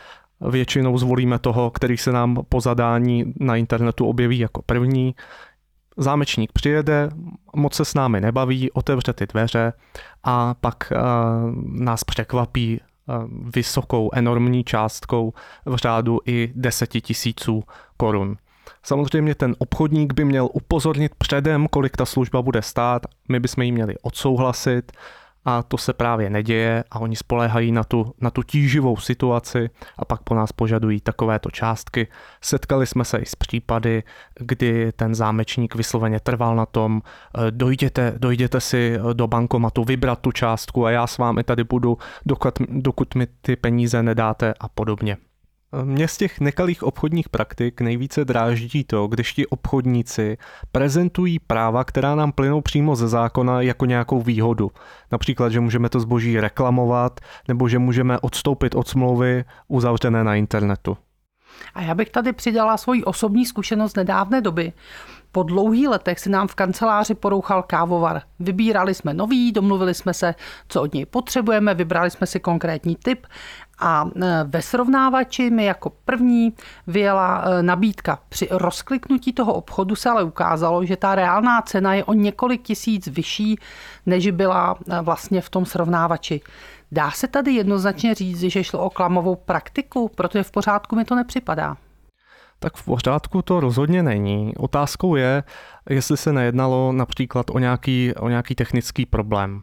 Většinou 0.50 0.98
zvolíme 0.98 1.40
toho, 1.40 1.72
který 1.72 1.98
se 1.98 2.12
nám 2.12 2.38
po 2.50 2.62
zadání 2.62 3.34
na 3.40 3.56
internetu 3.56 4.06
objeví 4.06 4.40
jako 4.40 4.62
první. 4.62 5.16
Zámečník 5.98 6.52
přijede, 6.52 7.10
moc 7.56 7.74
se 7.74 7.86
s 7.86 7.94
námi 7.94 8.22
nebaví, 8.22 8.72
otevře 8.72 9.14
ty 9.14 9.26
dveře 9.28 9.74
a 10.24 10.54
pak 10.54 10.92
uh, 10.92 11.00
nás 11.82 12.04
překvapí 12.04 12.82
vysokou, 13.56 14.10
enormní 14.14 14.64
částkou 14.64 15.34
v 15.66 15.76
řádu 15.76 16.20
i 16.26 16.52
deseti 16.56 17.02
tisíců 17.02 17.64
korun. 17.98 18.38
Samozřejmě 18.84 19.36
ten 19.36 19.56
obchodník 19.60 20.14
by 20.14 20.26
měl 20.26 20.50
upozornit 20.54 21.16
předem, 21.16 21.68
kolik 21.68 21.98
ta 21.98 22.06
služba 22.06 22.42
bude 22.42 22.62
stát, 22.62 23.06
my 23.30 23.40
bychom 23.40 23.64
ji 23.64 23.72
měli 23.72 23.96
odsouhlasit 24.02 24.92
a 25.46 25.64
to 25.64 25.78
se 25.78 25.94
právě 25.94 26.30
neděje 26.30 26.84
a 26.92 27.00
oni 27.00 27.16
spoléhají 27.16 27.72
na 27.72 27.84
tu, 27.84 28.14
na 28.22 28.30
tu 28.30 28.44
tíživou 28.44 28.98
situaci 28.98 29.70
a 29.98 30.06
pak 30.06 30.22
po 30.24 30.36
nás 30.36 30.52
požadují 30.52 31.02
takovéto 31.02 31.52
částky. 31.52 32.08
Setkali 32.42 32.88
jsme 32.88 33.06
se 33.06 33.18
i 33.18 33.26
s 33.26 33.36
případy, 33.36 34.04
kdy 34.40 34.92
ten 34.92 35.16
zámečník 35.16 35.76
vysloveně 35.76 36.20
trval 36.20 36.56
na 36.56 36.66
tom, 36.66 37.02
eh, 37.38 37.52
dojděte, 37.52 38.14
dojděte 38.18 38.62
si 38.62 38.98
do 39.14 39.28
bankomatu 39.28 39.84
vybrat 39.84 40.20
tu 40.20 40.32
částku 40.32 40.86
a 40.86 40.92
já 40.92 41.08
s 41.08 41.18
vámi 41.18 41.44
tady 41.44 41.64
budu, 41.64 41.98
dokud, 42.26 42.54
dokud 42.70 43.16
mi 43.16 43.28
ty 43.42 43.56
peníze 43.56 44.04
nedáte 44.04 44.54
a 44.60 44.70
podobně. 44.70 45.18
Mě 45.84 46.08
z 46.08 46.18
těch 46.18 46.40
nekalých 46.40 46.84
obchodních 46.84 47.30
praktik 47.30 47.82
nejvíce 47.82 48.26
dráždí 48.26 48.84
to, 48.84 49.08
když 49.08 49.34
ti 49.34 49.48
obchodníci 49.48 50.38
prezentují 50.72 51.40
práva, 51.40 51.84
která 51.84 52.16
nám 52.16 52.32
plynou 52.32 52.62
přímo 52.62 52.96
ze 52.96 53.08
zákona 53.08 53.62
jako 53.62 53.86
nějakou 53.86 54.22
výhodu. 54.22 54.72
Například, 55.12 55.50
že 55.50 55.60
můžeme 55.60 55.90
to 55.90 56.00
zboží 56.00 56.40
reklamovat, 56.40 57.20
nebo 57.48 57.70
že 57.70 57.80
můžeme 57.80 58.20
odstoupit 58.20 58.76
od 58.76 58.88
smlouvy 58.88 59.46
uzavřené 59.68 60.24
na 60.24 60.36
internetu. 60.36 60.98
A 61.76 61.82
já 61.82 61.96
bych 61.96 62.10
tady 62.10 62.34
přidala 62.34 62.78
svoji 62.78 63.04
osobní 63.04 63.46
zkušenost 63.46 63.98
nedávné 63.98 64.42
doby. 64.42 64.74
Po 65.32 65.44
dlouhých 65.44 65.88
letech 65.88 66.20
si 66.20 66.30
nám 66.30 66.48
v 66.48 66.56
kanceláři 66.56 67.14
porouchal 67.14 67.64
kávovar. 67.64 68.22
Vybírali 68.40 68.94
jsme 68.94 69.14
nový, 69.14 69.52
domluvili 69.52 69.94
jsme 69.94 70.14
se, 70.14 70.36
co 70.68 70.82
od 70.82 70.94
něj 70.94 71.06
potřebujeme, 71.06 71.74
vybrali 71.74 72.12
jsme 72.12 72.28
si 72.28 72.40
konkrétní 72.40 72.96
typ 72.96 73.28
a 73.82 74.06
e, 74.16 74.44
ve 74.44 74.62
srovnávači 74.62 75.50
mi 75.50 75.66
jako 75.66 75.90
první 76.06 76.54
vyjela 76.88 77.44
e, 77.46 77.64
nabídka. 77.64 78.20
Při 78.30 78.48
rozkliknutí 78.52 79.34
toho 79.34 79.54
obchodu 79.54 79.96
se 79.96 80.10
ale 80.10 80.24
ukázalo, 80.24 80.86
že 80.86 80.98
ta 80.98 81.16
reálná 81.16 81.62
cena 81.62 81.94
je 81.94 82.04
o 82.04 82.14
několik 82.14 82.62
tisíc 82.62 83.08
vyšší, 83.08 83.60
než 84.06 84.32
byla 84.32 84.76
e, 84.90 85.02
vlastně 85.02 85.42
v 85.42 85.50
tom 85.50 85.66
srovnávači. 85.66 86.42
Dá 86.92 87.12
se 87.12 87.28
tady 87.28 87.52
jednoznačně 87.52 88.16
říct, 88.16 88.40
že 88.40 88.64
šlo 88.64 88.80
o 88.80 88.90
klamovou 88.90 89.36
praktiku, 89.36 90.12
protože 90.16 90.44
v 90.44 90.52
pořádku 90.52 90.96
mi 90.96 91.06
to 91.06 91.16
nepřipadá. 91.16 91.78
Tak 92.60 92.76
v 92.76 92.86
pořádku 92.86 93.42
to 93.42 93.60
rozhodně 93.60 94.04
není. 94.04 94.54
Otázkou 94.58 95.16
je, 95.16 95.44
jestli 95.90 96.18
se 96.18 96.34
nejednalo 96.34 96.92
například 96.92 97.46
o 97.50 97.60
nějaký, 97.60 98.14
o 98.16 98.30
nějaký 98.30 98.56
technický 98.56 99.06
problém 99.06 99.62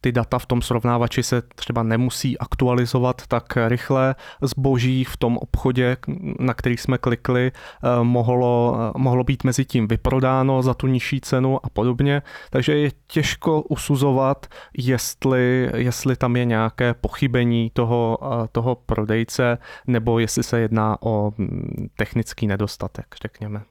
ty 0.00 0.12
data 0.12 0.38
v 0.38 0.46
tom 0.46 0.62
srovnávači 0.62 1.22
se 1.22 1.42
třeba 1.42 1.82
nemusí 1.82 2.38
aktualizovat 2.38 3.22
tak 3.26 3.56
rychle. 3.68 4.14
Zboží 4.42 5.04
v 5.04 5.16
tom 5.16 5.38
obchodě, 5.38 5.96
na 6.38 6.54
který 6.54 6.76
jsme 6.76 6.98
klikli, 6.98 7.52
eh, 7.52 8.04
mohlo, 8.04 8.76
eh, 8.78 8.92
mohlo 8.98 9.24
být 9.24 9.44
mezi 9.44 9.64
tím 9.64 9.88
vyprodáno 9.88 10.62
za 10.62 10.74
tu 10.74 10.86
nižší 10.86 11.20
cenu 11.20 11.66
a 11.66 11.68
podobně. 11.68 12.22
Takže 12.50 12.76
je 12.76 12.90
těžko 13.06 13.62
usuzovat, 13.62 14.46
jestli, 14.78 15.70
jestli 15.74 16.16
tam 16.16 16.36
je 16.36 16.44
nějaké 16.44 16.94
pochybení 16.94 17.70
toho, 17.72 18.18
eh, 18.22 18.48
toho 18.52 18.74
prodejce 18.74 19.58
nebo 19.86 20.18
jestli 20.18 20.42
se 20.42 20.60
jedná 20.60 21.02
o 21.02 21.32
mm, 21.38 21.88
technický 21.96 22.46
nedostatek, 22.46 23.06
řekněme. 23.22 23.62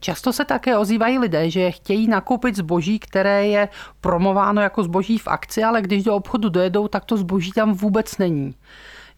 Často 0.00 0.32
se 0.32 0.44
také 0.44 0.78
ozývají 0.78 1.18
lidé, 1.18 1.50
že 1.50 1.70
chtějí 1.70 2.08
nakoupit 2.08 2.56
zboží, 2.56 2.98
které 2.98 3.46
je 3.46 3.68
promováno 4.00 4.62
jako 4.62 4.82
zboží 4.82 5.18
v 5.18 5.28
akci, 5.28 5.64
ale 5.64 5.82
když 5.82 6.04
do 6.04 6.14
obchodu 6.14 6.48
dojedou, 6.48 6.88
tak 6.88 7.04
to 7.04 7.16
zboží 7.16 7.52
tam 7.52 7.72
vůbec 7.74 8.18
není. 8.18 8.54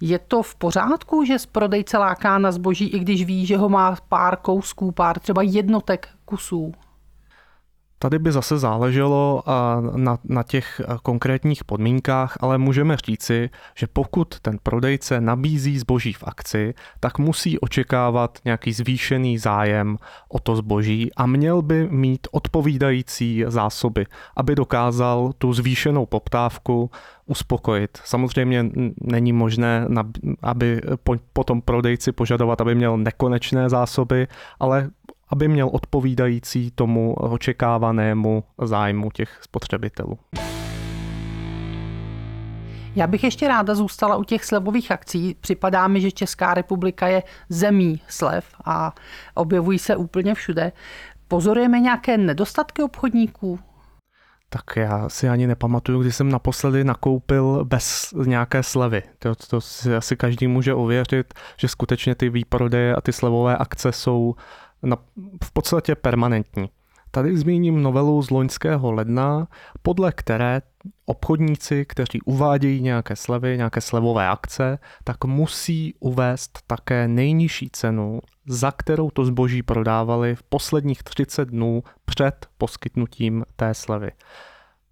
Je 0.00 0.19
to 0.19 0.43
v 0.43 0.55
pořádku, 0.55 1.25
že 1.25 1.38
z 1.38 1.47
prodejce 1.47 1.99
láká 1.99 2.38
na 2.38 2.53
zboží, 2.53 2.88
i 2.88 2.99
když 2.99 3.25
ví, 3.25 3.47
že 3.47 3.57
ho 3.57 3.69
má 3.69 3.97
pár 4.09 4.37
kousků, 4.37 4.93
pár 4.93 5.19
třeba 5.19 5.43
jednotek 5.43 6.09
kusů? 6.25 6.73
Tady 7.99 8.19
by 8.19 8.33
zase 8.33 8.59
záleželo 8.59 9.43
na, 9.97 10.19
na 10.25 10.43
těch 10.43 10.81
konkrétních 11.02 11.64
podmínkách, 11.64 12.37
ale 12.40 12.59
můžeme 12.59 12.97
říci, 12.97 13.50
že 13.75 13.87
pokud 13.87 14.40
ten 14.40 14.59
prodejce 14.62 15.21
nabízí 15.21 15.78
zboží 15.78 16.12
v 16.12 16.25
akci, 16.26 16.75
tak 17.00 17.19
musí 17.19 17.59
očekávat 17.59 18.38
nějaký 18.45 18.73
zvýšený 18.73 19.38
zájem 19.38 19.97
o 20.28 20.38
to 20.38 20.57
zboží 20.57 21.11
a 21.17 21.26
měl 21.26 21.62
by 21.62 21.88
mít 21.90 22.26
odpovídající 22.31 23.45
zásoby, 23.47 24.07
aby 24.37 24.55
dokázal 24.55 25.33
tu 25.38 25.52
zvýšenou 25.52 26.07
poptávku 26.07 26.90
uspokojit. 27.26 27.99
Samozřejmě 28.05 28.71
není 29.00 29.33
možné, 29.33 29.88
aby 30.43 30.81
po, 31.33 31.45
tom 31.45 31.62
prodejci 31.62 32.12
požadovat, 32.12 32.61
aby 32.61 32.75
měl 32.75 32.97
nekonečné 32.97 33.69
zásoby, 33.69 34.28
ale 34.61 34.90
aby 35.30 35.49
měl 35.49 35.68
odpovídající 35.73 36.70
tomu 36.70 37.14
očekávanému 37.14 38.44
zájmu 38.62 39.11
těch 39.11 39.38
spotřebitelů. 39.42 40.18
Já 42.97 43.06
bych 43.06 43.25
ještě 43.25 43.49
ráda 43.49 43.75
zůstala 43.75 44.16
u 44.16 44.25
těch 44.25 44.44
slevových 44.44 44.90
akcí. 44.90 45.37
Připadá 45.40 45.88
mi, 45.88 46.00
že 46.00 46.11
Česká 46.11 46.54
republika 46.54 47.08
je 47.08 47.23
zemí 47.49 48.00
slev 48.08 48.44
a 48.64 48.94
objevují 49.35 49.78
se 49.78 49.97
úplně 49.97 50.35
všude. 50.35 50.73
Pozorujeme 51.28 51.80
nějaké 51.80 52.18
nedostatky 52.18 52.82
obchodníků? 52.82 53.58
Tak 54.50 54.76
já 54.76 55.08
si 55.08 55.28
ani 55.28 55.47
nepamatuju, 55.47 56.00
kdy 56.00 56.12
jsem 56.12 56.28
naposledy 56.28 56.85
nakoupil 56.85 57.64
bez 57.64 58.14
nějaké 58.25 58.62
slevy. 58.62 59.02
To, 59.18 59.35
to 59.35 59.61
si 59.61 59.97
asi 59.97 60.16
každý 60.16 60.47
může 60.47 60.75
ověřit, 60.75 61.35
že 61.56 61.68
skutečně 61.68 62.14
ty 62.14 62.30
výprodeje 62.30 62.94
a 62.94 63.00
ty 63.00 63.12
slevové 63.12 63.56
akce 63.56 63.92
jsou 63.92 64.35
na, 64.82 64.97
v 65.44 65.52
podstatě 65.52 65.94
permanentní. 65.94 66.70
Tady 67.11 67.37
zmíním 67.37 67.82
novelu 67.82 68.23
z 68.23 68.30
loňského 68.30 68.92
ledna, 68.92 69.49
podle 69.82 70.12
které 70.12 70.62
obchodníci, 71.06 71.85
kteří 71.85 72.20
uvádějí 72.25 72.82
nějaké 72.82 73.16
slevy, 73.16 73.56
nějaké 73.56 73.80
slevové 73.80 74.28
akce, 74.28 74.78
tak 75.04 75.25
musí 75.25 75.94
uvést 76.00 76.58
také 76.66 77.08
nejnižší 77.08 77.70
cenu, 77.70 78.20
za 78.47 78.73
kterou 78.73 79.11
to 79.11 79.25
zboží 79.25 79.62
prodávali 79.62 80.35
v 80.35 80.42
posledních 80.42 81.02
30 81.02 81.49
dnů 81.49 81.82
před 82.04 82.47
poskytnutím 82.58 83.44
té 83.56 83.75
slevy. 83.75 84.11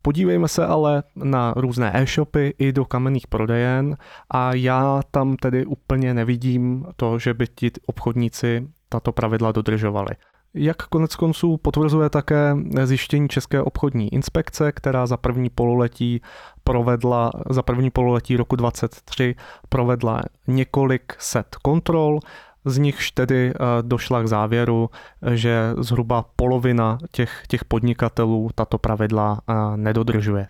Podívejme 0.02 0.48
se 0.48 0.66
ale 0.66 1.02
na 1.16 1.54
různé 1.56 1.90
e-shopy 1.94 2.54
i 2.58 2.72
do 2.72 2.84
kamenných 2.84 3.26
prodejen 3.26 3.96
a 4.30 4.54
já 4.54 5.00
tam 5.10 5.36
tedy 5.36 5.66
úplně 5.66 6.14
nevidím 6.14 6.86
to, 6.96 7.18
že 7.18 7.34
by 7.34 7.46
ti 7.46 7.70
obchodníci 7.86 8.68
tato 8.88 9.12
pravidla 9.12 9.52
dodržovali. 9.52 10.10
Jak 10.54 10.76
konec 10.76 11.16
konců 11.16 11.56
potvrzuje 11.56 12.10
také 12.10 12.56
zjištění 12.84 13.28
České 13.28 13.62
obchodní 13.62 14.14
inspekce, 14.14 14.72
která 14.72 15.06
za 15.06 15.16
první 15.16 15.50
pololetí 15.50 16.20
provedla, 16.64 17.30
za 17.50 17.62
první 17.62 17.90
pololetí 17.90 18.36
roku 18.36 18.56
2023 18.56 19.34
provedla 19.68 20.20
několik 20.46 21.16
set 21.18 21.56
kontrol, 21.62 22.20
z 22.64 22.78
nichž 22.78 23.10
tedy 23.10 23.52
eh, 23.54 23.58
došla 23.82 24.22
k 24.22 24.28
závěru, 24.28 24.90
že 25.34 25.74
zhruba 25.78 26.24
polovina 26.36 26.98
těch, 27.10 27.42
těch 27.48 27.64
podnikatelů 27.64 28.50
tato 28.54 28.78
pravidla 28.78 29.40
eh, 29.48 29.54
nedodržuje. 29.76 30.48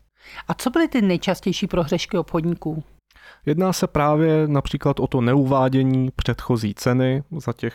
A 0.49 0.55
co 0.55 0.71
byly 0.71 0.89
ty 0.89 1.03
nejčastější 1.03 1.67
prohřešky 1.67 2.19
obchodníků? 2.19 2.85
Jedná 3.47 3.73
se 3.73 3.87
právě 3.87 4.49
například 4.49 5.01
o 5.01 5.07
to 5.07 5.21
neuvádění 5.21 6.11
předchozí 6.17 6.75
ceny 6.75 7.23
za 7.39 7.53
těch 7.53 7.75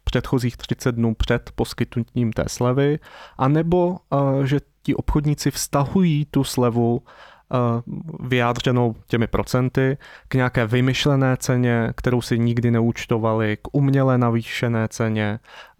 předchozích 0.00 0.56
30 0.56 0.94
dnů 0.94 1.14
před 1.14 1.50
poskytnutím 1.54 2.32
té 2.32 2.44
slevy, 2.46 2.98
anebo 3.38 3.96
eh, 4.12 4.46
že 4.46 4.60
ti 4.82 4.94
obchodníci 4.94 5.50
vztahují 5.50 6.24
tu 6.24 6.44
slevu 6.44 7.02
eh, 7.02 7.56
vyjádřenou 8.20 8.94
těmi 9.06 9.26
procenty 9.26 9.98
k 10.28 10.34
nějaké 10.34 10.66
vymyšlené 10.66 11.36
ceně, 11.36 11.92
kterou 11.96 12.22
si 12.22 12.38
nikdy 12.38 12.70
neúčtovali, 12.70 13.56
k 13.56 13.68
uměle 13.72 14.18
navýšené 14.18 14.88
ceně, 14.88 15.38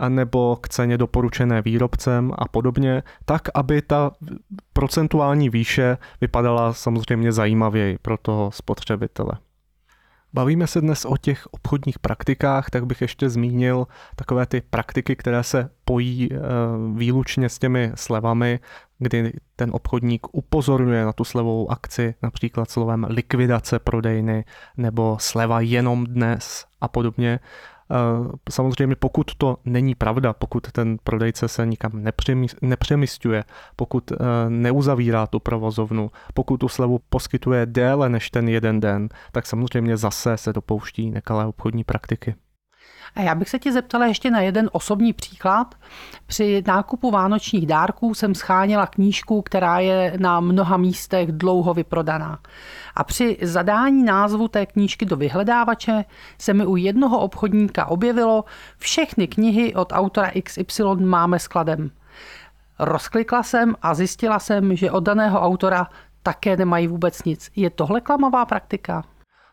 nebo 0.08 0.56
k 0.56 0.68
ceně 0.68 0.98
doporučené 0.98 1.62
výrobcem 1.62 2.32
a 2.38 2.48
podobně, 2.48 3.02
tak, 3.24 3.42
aby 3.54 3.82
ta 3.82 4.10
procentuální 4.72 5.50
výše 5.50 5.98
vypadala 6.20 6.72
samozřejmě 6.72 7.32
zajímavěji 7.32 7.98
pro 8.02 8.16
toho 8.16 8.50
spotřebitele. 8.50 9.32
Bavíme 10.32 10.66
se 10.66 10.80
dnes 10.80 11.04
o 11.04 11.16
těch 11.16 11.46
obchodních 11.50 11.98
praktikách, 11.98 12.70
tak 12.70 12.86
bych 12.86 13.00
ještě 13.00 13.30
zmínil 13.30 13.86
takové 14.16 14.46
ty 14.46 14.60
praktiky, 14.60 15.16
které 15.16 15.42
se 15.42 15.70
pojí 15.84 16.28
eh, 16.32 16.38
výlučně 16.94 17.48
s 17.48 17.58
těmi 17.58 17.92
slevami, 17.94 18.60
kdy 18.98 19.32
ten 19.56 19.70
obchodník 19.72 20.26
upozorňuje 20.32 21.04
na 21.04 21.12
tu 21.12 21.24
slevovou 21.24 21.70
akci, 21.70 22.14
například 22.22 22.70
slovem 22.70 23.06
likvidace 23.08 23.78
prodejny 23.78 24.44
nebo 24.76 25.16
sleva 25.20 25.60
jenom 25.60 26.06
dnes 26.06 26.66
a 26.80 26.88
podobně. 26.88 27.40
Eh, 27.90 28.28
samozřejmě 28.50 28.96
pokud 28.96 29.34
to 29.34 29.56
není 29.64 29.94
pravda, 29.94 30.32
pokud 30.32 30.72
ten 30.72 30.98
prodejce 31.04 31.48
se 31.48 31.66
nikam 31.66 32.04
nepřemysťuje, 32.62 33.44
pokud 33.76 34.12
eh, 34.12 34.16
neuzavírá 34.48 35.26
tu 35.26 35.40
provozovnu, 35.40 36.10
pokud 36.34 36.56
tu 36.56 36.68
slevu 36.68 37.00
poskytuje 37.10 37.66
déle 37.66 38.08
než 38.08 38.30
ten 38.30 38.48
jeden 38.48 38.80
den, 38.80 39.08
tak 39.32 39.46
samozřejmě 39.46 39.96
zase 39.96 40.36
se 40.36 40.52
dopouští 40.52 41.10
nekalé 41.10 41.46
obchodní 41.46 41.84
praktiky. 41.84 42.34
A 43.14 43.20
já 43.20 43.34
bych 43.34 43.48
se 43.48 43.58
tě 43.58 43.72
zeptala 43.72 44.06
ještě 44.06 44.30
na 44.30 44.40
jeden 44.40 44.70
osobní 44.72 45.12
příklad. 45.12 45.74
Při 46.26 46.62
nákupu 46.66 47.10
vánočních 47.10 47.66
dárků 47.66 48.14
jsem 48.14 48.34
scháněla 48.34 48.86
knížku, 48.86 49.42
která 49.42 49.78
je 49.78 50.12
na 50.18 50.40
mnoha 50.40 50.76
místech 50.76 51.32
dlouho 51.32 51.74
vyprodaná. 51.74 52.38
A 52.94 53.04
při 53.04 53.38
zadání 53.42 54.04
názvu 54.04 54.48
té 54.48 54.66
knížky 54.66 55.06
do 55.06 55.16
vyhledávače 55.16 56.04
se 56.38 56.54
mi 56.54 56.66
u 56.66 56.76
jednoho 56.76 57.18
obchodníka 57.18 57.86
objevilo 57.86 58.44
všechny 58.78 59.26
knihy 59.26 59.74
od 59.74 59.92
autora 59.92 60.30
XY 60.42 60.82
máme 61.00 61.38
skladem. 61.38 61.90
Rozklikla 62.78 63.42
jsem 63.42 63.74
a 63.82 63.94
zjistila 63.94 64.38
jsem, 64.38 64.76
že 64.76 64.90
od 64.90 65.00
daného 65.04 65.40
autora 65.40 65.88
také 66.22 66.56
nemají 66.56 66.86
vůbec 66.86 67.24
nic. 67.24 67.50
Je 67.56 67.70
tohle 67.70 68.00
klamová 68.00 68.46
praktika? 68.46 69.04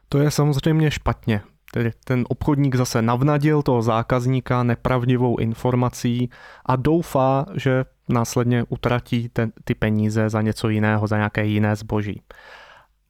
To 0.10 0.18
je 0.18 0.32
samozřejmě 0.32 0.92
špatně. 0.92 1.42
Tedy 1.76 1.92
ten 2.04 2.26
obchodník 2.30 2.76
zase 2.76 3.02
navnadil 3.02 3.62
toho 3.62 3.82
zákazníka 3.82 4.64
nepravdivou 4.64 5.38
informací 5.38 6.30
a 6.66 6.76
doufá, 6.76 7.46
že 7.56 7.86
následně 8.10 8.64
utratí 8.70 9.30
ten, 9.30 9.52
ty 9.64 9.76
peníze 9.76 10.30
za 10.30 10.42
něco 10.42 10.70
jiného, 10.70 11.08
za 11.08 11.18
nějaké 11.18 11.46
jiné 11.46 11.76
zboží. 11.76 12.22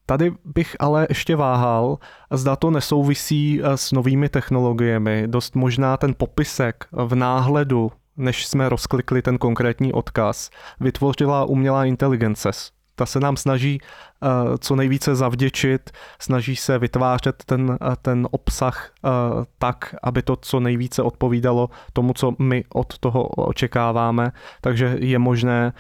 Tady 0.06 0.34
bych 0.46 0.76
ale 0.80 1.06
ještě 1.10 1.36
váhal, 1.36 1.98
zda 2.32 2.56
to 2.56 2.72
nesouvisí 2.72 3.62
eh, 3.64 3.78
s 3.78 3.92
novými 3.92 4.30
technologiemi. 4.30 5.24
Dost 5.28 5.56
možná 5.56 5.98
ten 5.98 6.14
popisek 6.18 6.88
v 6.92 7.16
náhledu, 7.16 7.92
než 8.18 8.48
jsme 8.48 8.70
rozklikli 8.70 9.22
ten 9.22 9.38
konkrétní 9.38 9.94
odkaz, 9.94 10.50
vytvořila 10.80 11.46
umělá 11.46 11.86
inteligence 11.86 12.52
ta 12.96 13.06
se 13.06 13.20
nám 13.20 13.38
snaží 13.38 13.80
uh, 13.80 14.56
co 14.60 14.76
nejvíce 14.76 15.16
zavděčit, 15.16 15.92
snaží 16.20 16.56
se 16.56 16.80
vytvářet 16.80 17.44
ten, 17.46 17.70
uh, 17.70 17.78
ten 18.02 18.28
obsah 18.32 18.92
uh, 19.02 19.12
tak, 19.58 19.96
aby 20.04 20.22
to 20.22 20.36
co 20.36 20.60
nejvíce 20.60 21.02
odpovídalo 21.02 21.70
tomu, 21.94 22.14
co 22.14 22.34
my 22.40 22.64
od 22.74 22.98
toho 22.98 23.24
očekáváme. 23.28 24.32
Takže 24.62 24.96
je 25.00 25.20
možné, 25.20 25.74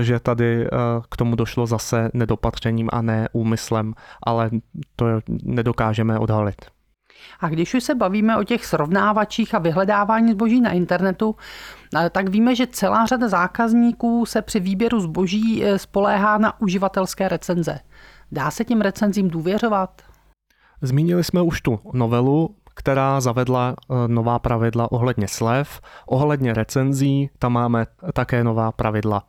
že 0.00 0.20
tady 0.20 0.66
k 1.10 1.16
tomu 1.16 1.36
došlo 1.36 1.66
zase 1.66 2.10
nedopatřením 2.14 2.88
a 2.92 3.02
ne 3.02 3.28
úmyslem, 3.32 3.94
ale 4.22 4.50
to 4.96 5.06
nedokážeme 5.42 6.18
odhalit. 6.18 6.79
A 7.40 7.48
když 7.48 7.74
už 7.74 7.84
se 7.84 7.94
bavíme 7.94 8.36
o 8.36 8.44
těch 8.44 8.66
srovnávačích 8.66 9.54
a 9.54 9.58
vyhledávání 9.58 10.32
zboží 10.32 10.60
na 10.60 10.70
internetu, 10.70 11.36
eh, 11.96 12.10
tak 12.10 12.28
víme, 12.28 12.54
že 12.54 12.66
celá 12.66 13.06
řada 13.06 13.28
zákazníků 13.28 14.26
se 14.26 14.42
při 14.42 14.60
výběru 14.60 15.00
zboží 15.00 15.64
eh, 15.64 15.78
spoléhá 15.78 16.38
na 16.38 16.60
uživatelské 16.60 17.28
recenze. 17.28 17.80
Dá 18.32 18.50
se 18.50 18.64
tím 18.64 18.80
recenzím 18.80 19.28
důvěřovat? 19.28 20.02
Zmínili 20.82 21.24
jsme 21.24 21.42
už 21.42 21.60
tu 21.60 21.80
novelu, 21.92 22.56
která 22.74 23.20
zavedla 23.20 23.74
eh, 23.74 23.94
nová 24.08 24.38
pravidla 24.38 24.92
ohledně 24.92 25.28
slev, 25.28 25.80
ohledně 26.06 26.54
recenzí, 26.54 27.30
tam 27.38 27.52
máme 27.52 27.86
také 28.12 28.44
nová 28.44 28.72
pravidla. 28.72 29.22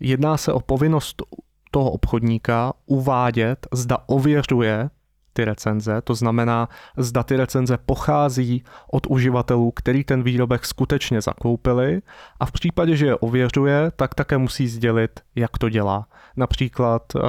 Jedná 0.00 0.36
se 0.36 0.52
o 0.52 0.60
povinnost 0.60 1.22
toho 1.70 1.90
obchodníka 1.90 2.72
uvádět, 2.86 3.66
zda 3.72 3.98
ověřuje 4.06 4.90
ty 5.32 5.44
recenze, 5.44 6.02
to 6.02 6.14
znamená, 6.14 6.68
zda 6.96 7.22
ty 7.22 7.36
recenze 7.36 7.78
pochází 7.86 8.64
od 8.92 9.06
uživatelů, 9.08 9.70
který 9.70 10.04
ten 10.04 10.22
výrobek 10.22 10.66
skutečně 10.66 11.20
zakoupili 11.20 12.02
a 12.40 12.46
v 12.46 12.52
případě, 12.52 12.96
že 12.96 13.06
je 13.06 13.16
ověřuje, 13.16 13.92
tak 13.96 14.14
také 14.14 14.38
musí 14.38 14.68
sdělit, 14.68 15.20
jak 15.36 15.58
to 15.58 15.68
dělá. 15.68 16.06
Například, 16.36 17.02
eh, 17.16 17.20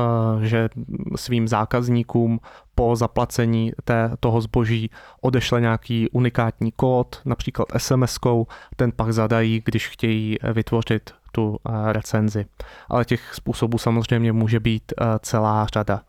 že 0.48 0.70
svým 1.16 1.48
zákazníkům 1.48 2.40
po 2.76 2.96
zaplacení 2.96 3.72
té, 3.84 4.12
toho 4.20 4.42
zboží 4.42 4.90
odešle 5.22 5.62
nějaký 5.62 6.10
unikátní 6.10 6.72
kód, 6.72 7.22
například 7.26 7.68
SMS-kou, 7.78 8.46
ten 8.76 8.92
pak 8.92 9.14
zadají, 9.14 9.62
když 9.66 9.88
chtějí 9.90 10.38
vytvořit 10.54 11.12
tu 11.32 11.58
eh, 11.66 11.94
recenzi. 11.94 12.46
Ale 12.90 13.06
těch 13.06 13.34
způsobů 13.34 13.78
samozřejmě 13.78 14.34
může 14.34 14.60
být 14.60 14.94
eh, 14.94 15.06
celá 15.22 15.68
řada. 15.74 16.02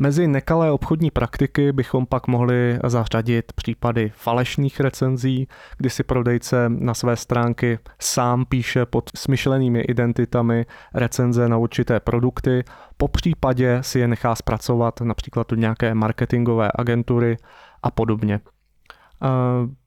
Mezi 0.00 0.28
nekalé 0.28 0.70
obchodní 0.70 1.10
praktiky 1.10 1.72
bychom 1.72 2.06
pak 2.06 2.26
mohli 2.26 2.78
zařadit 2.84 3.52
případy 3.52 4.12
falešných 4.14 4.80
recenzí, 4.80 5.48
kdy 5.76 5.90
si 5.90 6.02
prodejce 6.02 6.68
na 6.68 6.94
své 6.94 7.16
stránky 7.16 7.78
sám 8.00 8.44
píše 8.44 8.86
pod 8.86 9.10
smyšlenými 9.16 9.80
identitami 9.80 10.66
recenze 10.94 11.48
na 11.48 11.56
určité 11.56 12.00
produkty, 12.00 12.64
po 12.96 13.08
případě 13.08 13.78
si 13.80 13.98
je 13.98 14.08
nechá 14.08 14.34
zpracovat 14.34 15.00
například 15.00 15.52
od 15.52 15.58
nějaké 15.58 15.94
marketingové 15.94 16.70
agentury 16.74 17.36
a 17.82 17.90
podobně. 17.90 18.40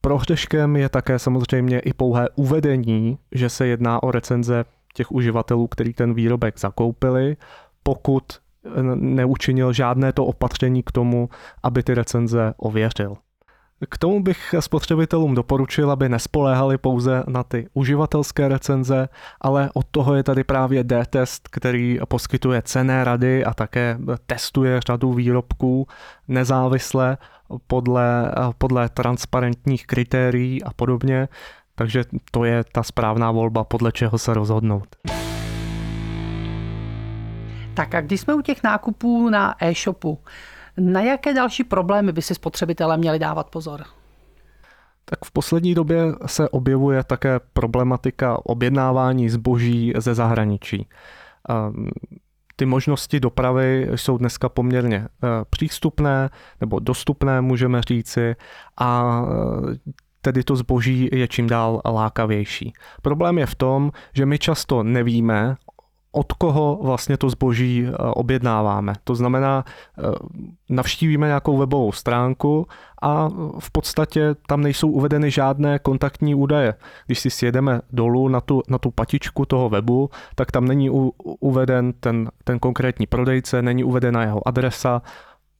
Prohřeškem 0.00 0.76
je 0.76 0.88
také 0.88 1.18
samozřejmě 1.18 1.80
i 1.80 1.92
pouhé 1.92 2.28
uvedení, 2.34 3.18
že 3.32 3.48
se 3.48 3.66
jedná 3.66 4.02
o 4.02 4.10
recenze 4.10 4.64
těch 4.94 5.12
uživatelů, 5.12 5.66
který 5.66 5.92
ten 5.92 6.14
výrobek 6.14 6.58
zakoupili, 6.58 7.36
pokud 7.82 8.22
neučinil 8.94 9.72
žádné 9.72 10.12
to 10.12 10.24
opatření 10.24 10.82
k 10.82 10.92
tomu, 10.92 11.28
aby 11.62 11.82
ty 11.82 11.94
recenze 11.94 12.54
ověřil. 12.56 13.16
K 13.88 13.98
tomu 13.98 14.22
bych 14.22 14.54
spotřebitelům 14.60 15.34
doporučil, 15.34 15.90
aby 15.90 16.08
nespoléhali 16.08 16.78
pouze 16.78 17.24
na 17.26 17.42
ty 17.42 17.68
uživatelské 17.74 18.48
recenze, 18.48 19.08
ale 19.40 19.70
od 19.74 19.86
toho 19.90 20.14
je 20.14 20.22
tady 20.22 20.44
právě 20.44 20.84
D-test, 20.84 21.48
který 21.48 21.98
poskytuje 22.08 22.62
cené 22.62 23.04
rady 23.04 23.44
a 23.44 23.54
také 23.54 23.98
testuje 24.26 24.80
řadu 24.86 25.12
výrobků 25.12 25.86
nezávisle 26.28 27.18
podle, 27.66 28.34
podle 28.58 28.88
transparentních 28.88 29.86
kritérií 29.86 30.62
a 30.62 30.72
podobně. 30.72 31.28
Takže 31.74 32.04
to 32.30 32.44
je 32.44 32.64
ta 32.72 32.82
správná 32.82 33.30
volba, 33.30 33.64
podle 33.64 33.92
čeho 33.92 34.18
se 34.18 34.34
rozhodnout. 34.34 34.96
Tak 37.74 37.94
a 37.94 38.00
když 38.00 38.20
jsme 38.20 38.34
u 38.34 38.40
těch 38.40 38.62
nákupů 38.62 39.28
na 39.28 39.54
e-shopu, 39.60 40.18
na 40.76 41.00
jaké 41.00 41.34
další 41.34 41.64
problémy 41.64 42.12
by 42.12 42.22
si 42.22 42.34
spotřebitelé 42.34 42.96
měli 42.96 43.18
dávat 43.18 43.50
pozor? 43.50 43.84
Tak 45.04 45.24
v 45.24 45.30
poslední 45.30 45.74
době 45.74 46.04
se 46.26 46.48
objevuje 46.48 47.04
také 47.04 47.40
problematika 47.52 48.38
objednávání 48.46 49.30
zboží 49.30 49.92
ze 49.96 50.14
zahraničí. 50.14 50.88
Ty 52.56 52.66
možnosti 52.66 53.20
dopravy 53.20 53.88
jsou 53.94 54.18
dneska 54.18 54.48
poměrně 54.48 54.96
e, 54.96 55.08
přístupné 55.50 56.30
nebo 56.60 56.78
dostupné, 56.78 57.40
můžeme 57.40 57.82
říci, 57.82 58.36
a 58.76 59.22
e, 59.72 59.92
tedy 60.20 60.44
to 60.44 60.56
zboží 60.56 61.08
je 61.12 61.28
čím 61.28 61.46
dál 61.46 61.80
lákavější. 61.84 62.72
Problém 63.02 63.38
je 63.38 63.46
v 63.46 63.54
tom, 63.54 63.92
že 64.12 64.26
my 64.26 64.38
často 64.38 64.82
nevíme 64.82 65.56
od 66.12 66.32
koho 66.32 66.78
vlastně 66.82 67.16
to 67.16 67.30
zboží 67.30 67.86
eh, 67.86 67.96
objednáváme. 67.96 68.92
To 69.04 69.14
znamená, 69.14 69.64
eh, 69.98 70.02
navštívíme 70.70 71.26
nějakou 71.26 71.56
webovou 71.56 71.92
stránku 71.92 72.66
a 73.02 73.28
v 73.58 73.70
podstatě 73.70 74.34
tam 74.46 74.60
nejsou 74.60 74.88
uvedeny 74.88 75.30
žádné 75.30 75.78
kontaktní 75.78 76.34
údaje. 76.34 76.74
Když 77.06 77.18
si 77.18 77.30
sjedeme 77.30 77.80
dolů 77.92 78.28
na 78.28 78.40
tu, 78.40 78.62
na 78.68 78.78
tu 78.78 78.90
patičku 78.90 79.46
toho 79.46 79.68
webu, 79.68 80.10
tak 80.34 80.52
tam 80.52 80.64
není 80.64 80.90
u, 80.90 81.12
uveden 81.40 81.92
ten, 82.00 82.30
ten 82.44 82.58
konkrétní 82.58 83.06
prodejce, 83.06 83.62
není 83.62 83.84
uvedena 83.84 84.22
jeho 84.22 84.48
adresa, 84.48 85.02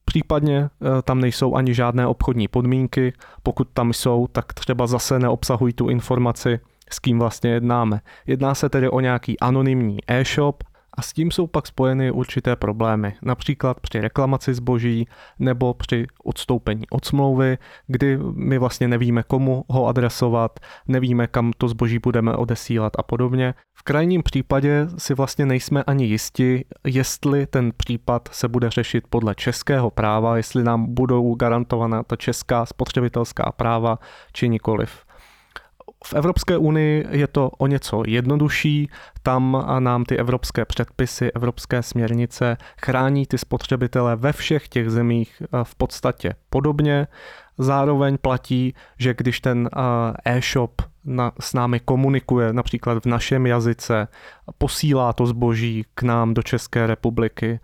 Případně 0.05 0.59
eh, 0.59 1.03
tam 1.03 1.21
nejsou 1.21 1.55
ani 1.55 1.75
žádné 1.75 2.07
obchodní 2.07 2.49
podmínky, 2.49 3.13
pokud 3.43 3.69
tam 3.75 3.93
jsou, 3.93 4.27
tak 4.33 4.53
třeba 4.53 4.87
zase 4.87 5.19
neobsahují 5.19 5.73
tu 5.73 5.89
informaci, 5.89 6.61
s 6.93 6.99
kým 6.99 7.19
vlastně 7.19 7.51
jednáme. 7.51 8.01
Jedná 8.27 8.55
se 8.55 8.69
tedy 8.69 8.89
o 8.89 9.01
nějaký 9.01 9.41
anonymní 9.41 9.99
e-shop 10.07 10.65
a 10.95 11.03
s 11.03 11.13
tím 11.13 11.31
jsou 11.31 11.47
pak 11.47 11.67
spojeny 11.67 12.11
určité 12.11 12.57
problémy, 12.57 13.15
například 13.23 13.81
při 13.81 14.01
reklamaci 14.01 14.55
zboží 14.55 15.09
nebo 15.39 15.75
při 15.75 16.07
odstoupení 16.25 16.85
od 16.91 17.05
smlouvy, 17.05 17.59
kdy 17.87 18.19
my 18.35 18.59
vlastně 18.59 18.89
nevíme, 18.89 19.23
komu 19.23 19.65
ho 19.69 19.87
adresovat, 19.87 20.61
nevíme, 20.89 21.27
kam 21.27 21.53
to 21.59 21.69
zboží 21.69 21.99
budeme 21.99 22.35
odesílat 22.35 22.93
a 22.99 23.03
podobně. 23.03 23.55
V 23.75 23.83
krajním 23.83 24.23
případě 24.23 24.87
si 24.99 25.15
vlastně 25.15 25.47
nejsme 25.47 25.83
ani 25.83 26.07
jisti, 26.07 26.65
jestli 26.87 27.47
ten 27.47 27.73
případ 27.77 28.29
se 28.33 28.49
bude 28.49 28.71
řešit 28.71 29.05
podle 29.11 29.35
českého 29.35 29.91
práva, 29.91 30.37
jestli 30.37 30.65
nám 30.65 30.95
budou 30.95 31.35
garantovaná 31.35 32.03
ta 32.03 32.17
česká 32.17 32.67
spotřebitelská 32.67 33.53
práva, 33.57 33.99
či 34.33 34.49
nikoliv. 34.49 35.05
V 36.07 36.15
Evropské 36.15 36.57
unii 36.57 37.07
je 37.11 37.27
to 37.27 37.51
o 37.51 37.67
něco 37.67 38.03
jednodušší, 38.07 38.91
tam 39.23 39.67
nám 39.79 40.05
ty 40.05 40.19
evropské 40.19 40.65
předpisy, 40.65 41.31
evropské 41.33 41.83
směrnice 41.83 42.57
chrání 42.85 43.27
ty 43.27 43.39
spotřebitele 43.39 44.17
ve 44.17 44.33
všech 44.33 44.69
těch 44.69 44.91
zemích 44.91 45.43
v 45.63 45.75
podstatě 45.75 46.35
podobně. 46.51 47.07
Zároveň 47.59 48.19
platí, 48.19 48.75
že 48.99 49.15
když 49.15 49.41
ten 49.41 49.69
e-shop 50.25 50.83
na, 51.05 51.33
s 51.41 51.55
námi 51.55 51.81
komunikuje 51.81 52.53
například 52.53 53.05
v 53.05 53.09
našem 53.09 53.47
jazyce, 53.47 54.09
posílá 54.59 55.13
to 55.13 55.27
zboží 55.27 55.85
k 55.95 56.03
nám 56.03 56.35
do 56.35 56.43
České 56.43 56.87
republiky, 56.87 57.61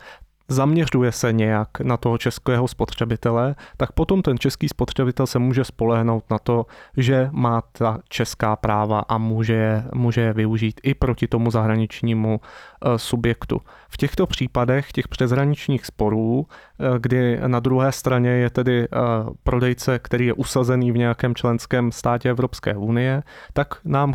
zaměřuje 0.49 1.13
se 1.13 1.33
nějak 1.33 1.81
na 1.81 1.97
toho 1.97 2.19
českého 2.19 2.69
spotřebitele, 2.69 3.55
tak 3.77 3.93
potom 3.93 4.23
ten 4.23 4.39
český 4.39 4.69
spotřebitel 4.69 5.27
se 5.27 5.39
může 5.39 5.65
spolehnout 5.65 6.25
na 6.31 6.39
to, 6.39 6.67
že 6.97 7.29
má 7.33 7.63
ta 7.73 7.99
česká 8.09 8.57
práva 8.57 9.01
a 9.09 9.19
může 9.19 9.55
je, 9.55 9.85
může 9.95 10.21
je 10.21 10.33
využít 10.33 10.81
i 10.83 10.95
proti 10.95 11.29
tomu 11.29 11.51
zahraničnímu 11.51 12.41
eh, 12.41 12.99
subjektu. 12.99 13.61
V 13.89 13.97
těchto 13.97 14.27
případech 14.27 14.93
těch 14.93 15.09
přeshraničních 15.09 15.87
sporů, 15.87 16.47
eh, 16.47 16.85
kdy 16.99 17.41
na 17.47 17.61
druhé 17.61 17.93
straně 17.93 18.31
je 18.31 18.51
tedy 18.51 18.85
eh, 18.85 18.99
prodejce, 19.43 19.99
který 19.99 20.27
je 20.27 20.33
usazený 20.33 20.93
v 20.93 20.99
nějakém 20.99 21.35
členském 21.35 21.93
státě 21.93 22.31
Evropské 22.31 22.77
unie, 22.77 23.23
tak 23.53 23.75
nám 23.85 24.15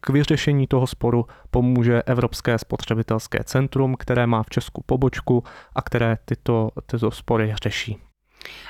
k 0.00 0.10
vyřešení 0.10 0.66
toho 0.66 0.86
sporu 0.86 1.26
pomůže 1.50 2.02
Evropské 2.02 2.58
spotřebitelské 2.58 3.38
centrum, 3.44 3.94
které 3.98 4.26
má 4.26 4.42
v 4.42 4.50
Česku 4.50 4.82
pobočku 4.86 5.44
a 5.78 5.82
které 5.82 6.16
tyto, 6.24 6.70
tyto 6.86 7.10
spory 7.10 7.54
řeší. 7.62 7.98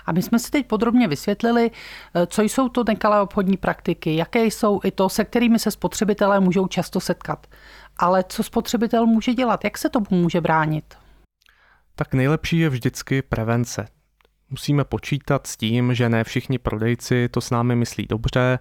A 0.06 0.12
my 0.12 0.22
jsme 0.22 0.38
si 0.38 0.50
teď 0.50 0.66
podrobně 0.66 1.08
vysvětlili, 1.08 1.70
eh, 1.70 2.26
co 2.26 2.42
jsou 2.42 2.68
to 2.68 2.84
nekalé 2.88 3.22
obchodní 3.22 3.56
praktiky, 3.56 4.16
jaké 4.16 4.44
jsou 4.44 4.80
i 4.84 4.90
to, 4.90 5.08
se 5.08 5.24
kterými 5.24 5.58
se 5.58 5.70
spotřebitelé 5.70 6.40
můžou 6.40 6.66
často 6.66 7.00
setkat. 7.00 7.46
Ale 7.96 8.24
co 8.28 8.42
spotřebitel 8.42 9.06
může 9.06 9.34
dělat, 9.34 9.64
jak 9.64 9.78
se 9.78 9.88
tomu 9.88 10.06
může 10.10 10.40
bránit? 10.40 10.94
Tak 11.94 12.14
nejlepší 12.14 12.58
je 12.58 12.68
vždycky 12.68 13.22
prevence. 13.22 13.88
Musíme 14.50 14.84
počítat 14.84 15.46
s 15.46 15.56
tím, 15.56 15.94
že 15.94 16.08
ne 16.08 16.24
všichni 16.24 16.58
prodejci 16.58 17.28
to 17.28 17.40
s 17.40 17.50
námi 17.50 17.76
myslí 17.76 18.06
dobře, 18.06 18.58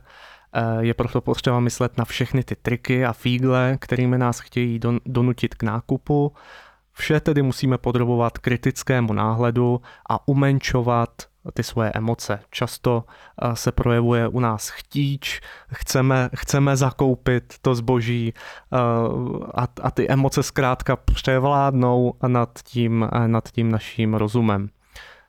eh, 0.53 0.61
je 0.79 0.93
proto 0.93 1.21
potřeba 1.21 1.59
myslet 1.59 1.97
na 1.97 2.05
všechny 2.05 2.43
ty 2.43 2.55
triky 2.55 3.05
a 3.05 3.13
fígle, 3.13 3.77
kterými 3.79 4.17
nás 4.17 4.39
chtějí 4.39 4.79
donutit 5.05 5.55
k 5.55 5.63
nákupu 5.63 6.33
Vše 6.97 7.19
tedy 7.19 7.41
musíme 7.41 7.77
podrobovat 7.77 8.37
kritickému 8.37 9.13
náhledu 9.13 9.81
a 10.09 10.27
umenčovat 10.27 11.09
ty 11.53 11.63
svoje 11.63 11.91
emoce. 11.91 12.39
Často 12.51 13.03
eh, 13.41 13.55
se 13.55 13.71
projevuje 13.71 14.27
u 14.27 14.39
nás 14.39 14.69
chtíč, 14.69 15.41
chceme, 15.67 16.29
chceme 16.35 16.77
zakoupit 16.77 17.53
to 17.61 17.75
zboží 17.75 18.33
eh, 18.33 18.77
a, 19.55 19.67
a 19.81 19.91
ty 19.91 20.09
emoce 20.09 20.43
zkrátka 20.43 20.95
převládnou 20.95 22.13
nad 22.27 22.59
tím, 22.63 23.09
eh, 23.11 23.27
nad 23.27 23.51
tím 23.51 23.71
naším 23.71 24.13
rozumem. 24.13 24.69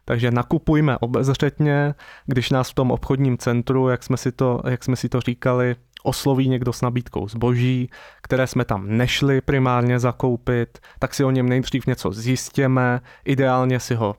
Takže 0.08 0.30
nakupujme 0.30 0.98
obezřetně, 0.98 1.94
když 2.26 2.50
nás 2.50 2.70
v 2.70 2.74
tom 2.74 2.90
obchodním 2.90 3.38
centru, 3.38 3.88
jak 3.88 4.02
jsme 4.02 4.16
si 4.16 4.32
to, 4.32 4.60
jak 4.64 4.84
jsme 4.84 4.96
si 4.96 5.08
to 5.08 5.20
říkali, 5.20 5.76
osloví 6.02 6.48
někdo 6.48 6.72
s 6.72 6.82
nabídkou 6.82 7.28
zboží, 7.28 7.90
které 8.22 8.46
jsme 8.46 8.64
tam 8.64 8.96
nešli 8.96 9.40
primárně 9.40 9.98
zakoupit, 9.98 10.78
tak 10.98 11.14
si 11.14 11.24
o 11.24 11.30
něm 11.30 11.48
nejdřív 11.48 11.86
něco 11.86 12.12
zjistěme, 12.12 13.00
ideálně 13.24 13.80
si 13.80 13.94
ho 13.94 14.16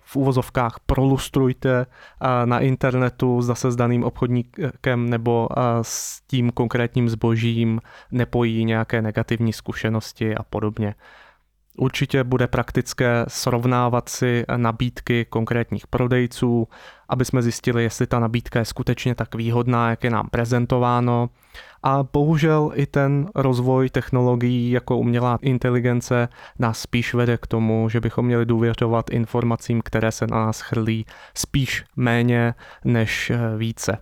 v 0.00 0.16
úvozovkách 0.16 0.76
prolustrujte 0.86 1.86
na 2.44 2.60
internetu, 2.60 3.42
zase 3.42 3.70
s 3.70 3.76
daným 3.76 4.04
obchodníkem 4.04 5.10
nebo 5.10 5.48
s 5.82 6.20
tím 6.26 6.50
konkrétním 6.50 7.08
zbožím 7.08 7.80
nepojí 8.10 8.64
nějaké 8.64 9.02
negativní 9.02 9.52
zkušenosti 9.52 10.34
a 10.34 10.42
podobně. 10.42 10.94
Určitě 11.78 12.24
bude 12.24 12.46
praktické 12.46 13.24
srovnávat 13.28 14.08
si 14.08 14.44
nabídky 14.56 15.24
konkrétních 15.24 15.86
prodejců, 15.86 16.68
aby 17.08 17.24
jsme 17.24 17.42
zjistili, 17.42 17.82
jestli 17.82 18.06
ta 18.06 18.20
nabídka 18.20 18.58
je 18.58 18.64
skutečně 18.64 19.14
tak 19.14 19.34
výhodná, 19.34 19.90
jak 19.90 20.04
je 20.04 20.10
nám 20.10 20.28
prezentováno. 20.30 21.30
A 21.82 22.02
bohužel 22.12 22.70
i 22.74 22.86
ten 22.86 23.30
rozvoj 23.34 23.90
technologií 23.90 24.70
jako 24.70 24.98
umělá 24.98 25.38
inteligence 25.42 26.28
nás 26.58 26.80
spíš 26.80 27.14
vede 27.14 27.36
k 27.36 27.46
tomu, 27.46 27.88
že 27.88 28.00
bychom 28.00 28.26
měli 28.26 28.46
důvěřovat 28.46 29.10
informacím, 29.10 29.82
které 29.82 30.12
se 30.12 30.26
na 30.26 30.36
nás 30.36 30.60
chrlí 30.60 31.06
spíš 31.34 31.84
méně 31.96 32.54
než 32.84 33.32
více. 33.56 33.98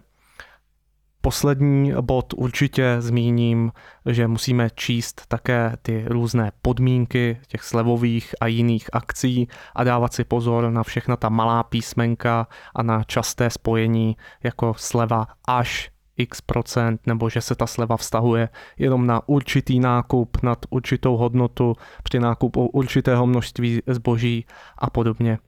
Poslední 1.23 1.93
bod 2.01 2.35
určitě 2.37 2.97
zmíním, 2.99 3.73
že 4.07 4.29
musíme 4.29 4.71
číst 4.75 5.27
také 5.29 5.77
ty 5.83 6.05
různé 6.09 6.53
podmínky 6.63 7.41
těch 7.47 7.63
slevových 7.63 8.35
a 8.41 8.47
jiných 8.47 8.89
akcí 8.93 9.49
a 9.75 9.85
dávat 9.85 10.15
si 10.15 10.25
pozor 10.25 10.71
na 10.71 10.83
všechna 10.83 11.17
ta 11.17 11.29
malá 11.29 11.63
písmenka 11.63 12.47
a 12.75 12.83
na 12.83 13.05
časté 13.05 13.51
spojení 13.51 14.17
jako 14.43 14.75
sleva 14.77 15.27
až 15.49 15.91
x 16.17 16.41
procent, 16.41 17.01
nebo 17.07 17.31
že 17.31 17.41
se 17.41 17.55
ta 17.55 17.67
sleva 17.67 17.97
vztahuje 17.97 18.49
jenom 18.79 19.07
na 19.07 19.29
určitý 19.29 19.81
nákup, 19.81 20.43
nad 20.43 20.59
určitou 20.71 21.17
hodnotu, 21.17 21.75
při 22.03 22.21
nákupu 22.21 22.67
určitého 22.67 23.27
množství 23.27 23.83
zboží 23.87 24.47
a 24.79 24.91
podobně. 24.91 25.39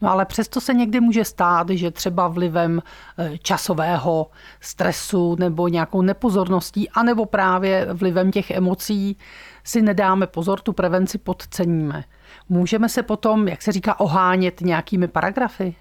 No 0.00 0.10
ale 0.10 0.24
přesto 0.24 0.60
se 0.60 0.74
někdy 0.74 1.00
může 1.00 1.24
stát, 1.24 1.70
že 1.70 1.90
třeba 1.90 2.28
vlivem 2.28 2.82
e, 3.18 3.38
časového 3.38 4.30
stresu 4.60 5.36
nebo 5.38 5.68
nějakou 5.68 6.02
nepozorností, 6.02 6.90
anebo 6.90 7.26
právě 7.26 7.88
vlivem 7.92 8.30
těch 8.30 8.50
emocí 8.50 9.16
si 9.64 9.82
nedáme 9.82 10.26
pozor, 10.26 10.60
tu 10.60 10.72
prevenci 10.72 11.18
podceníme. 11.18 12.04
Můžeme 12.48 12.88
se 12.88 13.02
potom, 13.02 13.48
jak 13.48 13.62
se 13.62 13.72
říká, 13.72 14.00
ohánět 14.00 14.60
nějakými 14.60 15.08
paragrafy? 15.08 15.74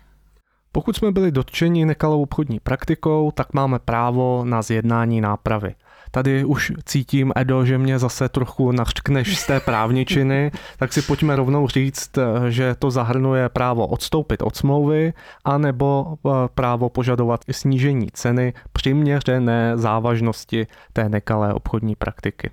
Pokud 0.72 0.96
jsme 0.96 1.12
byli 1.12 1.32
dotčeni 1.32 1.86
nekalou 1.86 2.22
obchodní 2.22 2.60
praktikou, 2.60 3.32
tak 3.32 3.54
máme 3.54 3.80
právo 3.80 4.46
na 4.46 4.62
zjednání 4.62 5.22
nápravy. 5.22 5.76
Tady 6.12 6.46
už 6.46 6.72
cítím, 6.86 7.34
Edo, 7.36 7.66
že 7.66 7.78
mě 7.78 8.00
zase 8.00 8.30
trochu 8.30 8.72
nařkneš 8.72 9.40
z 9.40 9.48
té 9.48 9.60
právničiny, 9.60 10.52
tak 10.78 10.94
si 10.94 11.02
pojďme 11.02 11.36
rovnou 11.36 11.68
říct, 11.68 12.12
že 12.50 12.76
to 12.80 12.92
zahrnuje 12.92 13.50
právo 13.50 13.88
odstoupit 13.88 14.42
od 14.42 14.56
smlouvy, 14.56 15.14
anebo 15.46 16.18
eh, 16.26 16.30
právo 16.56 16.90
požadovat 16.90 17.42
snížení 17.52 18.08
ceny 18.14 18.54
přiměřené 18.74 19.78
závažnosti 19.78 20.68
té 20.94 21.10
nekalé 21.10 21.54
obchodní 21.54 21.96
praktiky. 21.96 22.52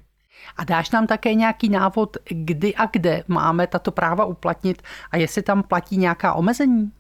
A 0.56 0.64
dáš 0.64 0.90
nám 0.90 1.06
také 1.06 1.34
nějaký 1.34 1.68
návod, 1.68 2.16
kdy 2.28 2.74
a 2.74 2.86
kde 2.86 3.24
máme 3.28 3.66
tato 3.66 3.90
práva 3.90 4.24
uplatnit 4.24 4.82
a 5.10 5.16
jestli 5.16 5.42
tam 5.42 5.62
platí 5.62 5.96
nějaká 5.96 6.34
omezení? 6.34 6.92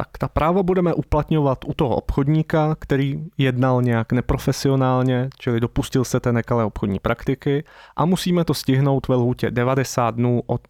Tak 0.00 0.18
ta 0.18 0.28
práva 0.28 0.62
budeme 0.62 0.94
uplatňovat 0.94 1.64
u 1.64 1.74
toho 1.74 1.96
obchodníka, 1.96 2.76
který 2.78 3.24
jednal 3.38 3.82
nějak 3.82 4.12
neprofesionálně, 4.12 5.28
čili 5.38 5.60
dopustil 5.60 6.04
se 6.04 6.20
té 6.20 6.32
nekalé 6.32 6.64
obchodní 6.64 6.98
praktiky 6.98 7.64
a 7.96 8.04
musíme 8.04 8.44
to 8.44 8.54
stihnout 8.54 9.08
ve 9.08 9.14
lhůtě 9.14 9.50
90 9.50 10.14
dnů 10.14 10.42
od 10.46 10.60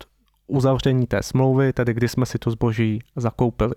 uzavření 0.47 1.07
té 1.07 1.23
smlouvy, 1.23 1.73
tedy 1.73 1.95
kdy 1.95 2.09
jsme 2.09 2.27
si 2.27 2.39
to 2.39 2.51
zboží 2.51 2.99
zakoupili. 3.17 3.75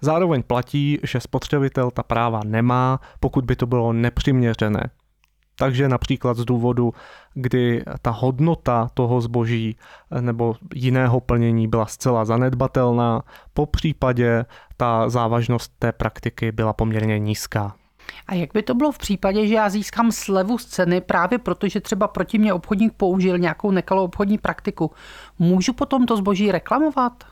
Zároveň 0.00 0.42
platí, 0.42 0.98
že 1.02 1.20
spotřebitel 1.20 1.90
ta 1.90 2.02
práva 2.02 2.40
nemá, 2.44 3.00
pokud 3.20 3.44
by 3.44 3.56
to 3.56 3.66
bylo 3.66 3.92
nepřiměřené. 3.92 4.90
Takže 5.58 5.88
například 5.88 6.36
z 6.36 6.44
důvodu, 6.44 6.94
kdy 7.34 7.84
ta 8.02 8.10
hodnota 8.10 8.88
toho 8.94 9.20
zboží 9.20 9.76
nebo 10.20 10.54
jiného 10.74 11.20
plnění 11.20 11.68
byla 11.68 11.86
zcela 11.86 12.24
zanedbatelná, 12.24 13.22
po 13.54 13.66
případě 13.66 14.44
ta 14.76 15.08
závažnost 15.08 15.72
té 15.78 15.92
praktiky 15.92 16.52
byla 16.52 16.72
poměrně 16.72 17.18
nízká. 17.18 17.74
A 18.26 18.34
jak 18.34 18.52
by 18.54 18.62
to 18.62 18.74
bylo 18.74 18.92
v 18.92 18.98
případě, 18.98 19.46
že 19.46 19.54
já 19.54 19.68
získám 19.68 20.12
slevu 20.12 20.58
z 20.58 20.66
ceny 20.66 21.00
právě 21.00 21.38
proto, 21.38 21.68
že 21.68 21.80
třeba 21.80 22.08
proti 22.08 22.38
mě 22.38 22.52
obchodník 22.52 22.92
použil 22.92 23.38
nějakou 23.38 23.70
nekalou 23.70 24.04
obchodní 24.04 24.38
praktiku? 24.38 24.90
Můžu 25.38 25.72
potom 25.72 26.06
to 26.06 26.16
zboží 26.16 26.52
reklamovat? 26.52 27.24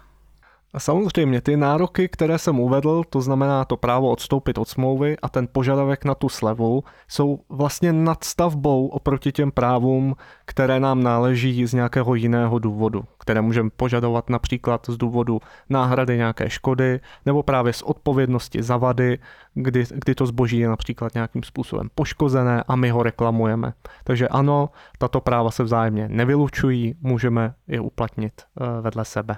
Samozřejmě, 0.79 1.41
ty 1.41 1.57
nároky, 1.57 2.09
které 2.09 2.39
jsem 2.39 2.61
uvedl, 2.61 3.03
to 3.11 3.21
znamená 3.21 3.65
to 3.65 3.77
právo 3.77 4.11
odstoupit 4.11 4.59
od 4.59 4.69
smlouvy 4.69 5.17
a 5.23 5.29
ten 5.29 5.49
požadavek 5.53 6.05
na 6.05 6.15
tu 6.15 6.29
slevu, 6.29 6.85
jsou 7.09 7.41
vlastně 7.49 7.93
nadstavbou 7.93 8.87
oproti 8.87 9.33
těm 9.33 9.53
právům, 9.53 10.17
které 10.45 10.81
nám 10.81 11.03
náleží 11.03 11.67
z 11.67 11.75
nějakého 11.75 12.15
jiného 12.15 12.59
důvodu, 12.59 13.05
které 13.19 13.41
můžeme 13.41 13.71
požadovat 13.77 14.31
například 14.31 14.87
z 14.89 14.97
důvodu 14.97 15.41
náhrady 15.71 16.17
nějaké 16.17 16.51
škody 16.51 17.01
nebo 17.27 17.43
právě 17.43 17.73
z 17.73 17.83
odpovědnosti 17.83 18.63
za 18.63 18.77
vady, 18.77 19.19
kdy, 19.55 19.85
kdy 19.95 20.15
to 20.15 20.27
zboží 20.27 20.59
je 20.59 20.69
například 20.69 21.15
nějakým 21.15 21.43
způsobem 21.43 21.89
poškozené 21.95 22.65
a 22.69 22.77
my 22.77 22.91
ho 22.91 23.03
reklamujeme. 23.03 23.73
Takže 24.05 24.29
ano, 24.29 24.71
tato 24.99 25.21
práva 25.21 25.51
se 25.51 25.63
vzájemně 25.63 26.09
nevylučují, 26.09 26.95
můžeme 27.01 27.55
je 27.69 27.81
uplatnit 27.81 28.33
eh, 28.61 28.81
vedle 28.81 29.05
sebe. 29.05 29.37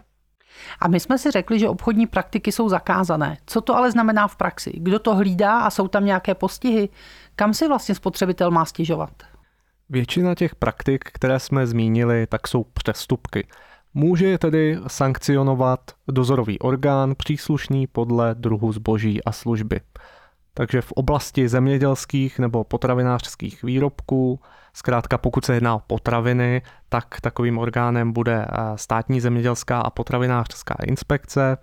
A 0.81 0.89
my 0.89 1.01
jsme 1.01 1.19
si 1.19 1.31
řekli, 1.31 1.59
že 1.59 1.69
obchodní 1.69 2.07
praktiky 2.07 2.53
jsou 2.53 2.69
zakázané. 2.69 3.39
Co 3.47 3.61
to 3.61 3.77
ale 3.77 3.91
znamená 3.91 4.29
v 4.29 4.37
praxi? 4.37 4.73
Kdo 4.75 4.99
to 4.99 5.15
hlídá 5.15 5.61
a 5.61 5.71
jsou 5.71 5.89
tam 5.89 6.05
nějaké 6.05 6.35
postihy? 6.35 6.89
Kam 7.37 7.55
si 7.55 7.69
vlastně 7.69 7.95
spotřebitel 7.95 8.51
má 8.51 8.65
stěžovat? 8.65 9.11
Většina 9.91 10.35
těch 10.35 10.55
praktik, 10.55 11.05
které 11.05 11.41
jsme 11.41 11.67
zmínili, 11.67 12.27
tak 12.27 12.49
jsou 12.49 12.65
přestupky. 12.65 13.47
Může 13.95 14.27
je 14.27 14.39
tedy 14.39 14.79
sankcionovat 14.87 15.81
dozorový 16.09 16.59
orgán 16.59 17.15
příslušný 17.15 17.87
podle 17.87 18.35
druhu 18.35 18.73
zboží 18.73 19.25
a 19.25 19.33
služby. 19.33 19.81
Takže 20.59 20.81
v 20.81 20.93
oblasti 20.93 21.49
zemědělských 21.49 22.39
nebo 22.39 22.65
potravinářských 22.65 23.63
výrobků, 23.63 24.41
zkrátka 24.73 25.19
pokud 25.19 25.45
se 25.45 25.55
jedná 25.55 25.75
o 25.75 25.83
potraviny, 25.87 26.63
tak 26.89 27.21
takovým 27.21 27.59
orgánem 27.59 28.13
bude 28.13 28.47
eh, 28.49 28.57
státní 28.77 29.21
zemědělská 29.21 29.81
a 29.81 29.91
potravinářská 29.91 30.77
inspekce. 30.87 31.57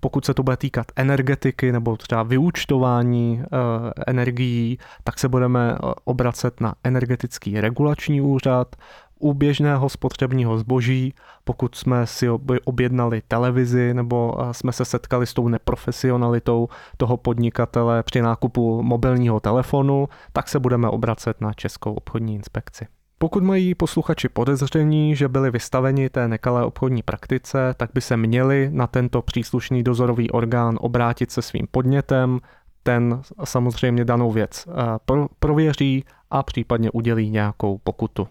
Pokud 0.00 0.24
se 0.24 0.34
to 0.34 0.42
bude 0.42 0.56
týkat 0.56 0.86
energetiky 0.96 1.72
nebo 1.72 1.96
třeba 1.96 2.22
vyúčtování 2.22 3.42
eh, 3.42 3.46
energií, 4.06 4.78
tak 5.04 5.18
se 5.18 5.28
budeme 5.28 5.72
eh, 5.74 5.92
obracet 6.04 6.60
na 6.60 6.74
energetický 6.84 7.60
regulační 7.60 8.20
úřad 8.20 8.76
u 9.20 9.34
běžného 9.34 9.88
spotřebního 9.88 10.58
zboží, 10.58 11.14
pokud 11.44 11.74
jsme 11.74 12.06
si 12.06 12.28
objednali 12.64 13.22
televizi 13.28 13.94
nebo 13.94 14.36
eh, 14.40 14.54
jsme 14.54 14.72
se 14.72 14.84
setkali 14.84 15.26
s 15.26 15.34
tou 15.34 15.48
neprofesionalitou 15.48 16.68
toho 16.96 17.16
podnikatele 17.16 18.02
při 18.02 18.22
nákupu 18.22 18.82
mobilního 18.82 19.40
telefonu, 19.40 20.08
tak 20.32 20.48
se 20.48 20.58
budeme 20.58 20.88
obracet 20.88 21.40
na 21.40 21.52
Českou 21.52 21.94
obchodní 21.94 22.34
inspekci. 22.34 22.86
Pokud 23.18 23.42
mají 23.42 23.74
posluchači 23.74 24.28
podezření, 24.28 25.16
že 25.16 25.28
byli 25.28 25.50
vystaveni 25.50 26.10
té 26.10 26.28
nekalé 26.28 26.64
obchodní 26.64 27.02
praktice, 27.02 27.74
tak 27.76 27.90
by 27.94 28.00
se 28.00 28.16
měli 28.16 28.70
na 28.72 28.86
tento 28.86 29.22
příslušný 29.22 29.82
dozorový 29.82 30.30
orgán 30.30 30.78
obrátit 30.80 31.30
se 31.30 31.42
svým 31.42 31.66
podnětem, 31.70 32.40
ten 32.82 33.22
samozřejmě 33.44 34.04
danou 34.04 34.30
věc 34.30 34.68
eh, 34.68 35.14
prověří 35.38 36.04
a 36.30 36.42
případně 36.42 36.90
udělí 36.90 37.30
nějakou 37.30 37.78
pokutu. 37.78 38.28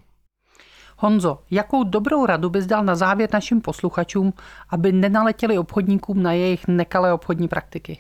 Honzo, 1.01 1.39
jakou 1.51 1.83
dobrou 1.83 2.25
radu 2.25 2.49
bys 2.49 2.65
dal 2.65 2.83
na 2.83 2.95
závěr 2.95 3.29
našim 3.33 3.62
posluchačům, 3.62 4.33
aby 4.69 4.91
nenaletěli 4.91 5.57
obchodníkům 5.57 6.23
na 6.23 6.33
jejich 6.33 6.67
nekalé 6.67 7.13
obchodní 7.13 7.47
praktiky? 7.47 7.97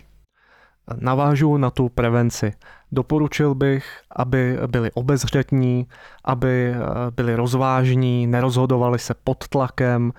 Navážu 0.97 1.57
na 1.57 1.69
tu 1.69 1.89
prevenci. 1.89 2.53
Doporučil 2.91 3.55
bych, 3.55 4.01
aby 4.15 4.57
byli 4.67 4.91
obezřetní, 4.91 5.87
aby 6.25 6.73
eh, 6.73 6.77
byli 7.15 7.35
rozvážní, 7.35 8.27
nerozhodovali 8.27 8.99
se 8.99 9.13
pod 9.23 9.47
tlakem, 9.47 10.13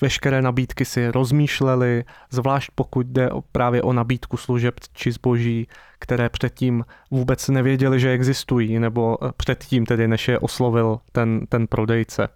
veškeré 0.00 0.42
nabídky 0.42 0.84
si 0.84 1.10
rozmýšleli, 1.10 2.04
zvlášť 2.30 2.70
pokud 2.74 3.06
jde 3.06 3.30
právě 3.52 3.82
o 3.82 3.92
nabídku 3.92 4.36
služeb 4.36 4.74
či 4.92 5.12
zboží, 5.12 5.68
které 5.98 6.28
předtím 6.28 6.84
vůbec 7.10 7.48
nevěděli, 7.48 8.00
že 8.00 8.10
existují, 8.10 8.78
nebo 8.78 9.18
eh, 9.22 9.30
předtím 9.36 9.86
tedy, 9.86 10.08
než 10.08 10.28
je 10.28 10.38
oslovil 10.38 11.00
ten, 11.12 11.46
ten 11.48 11.66
prodejce. 11.66 12.28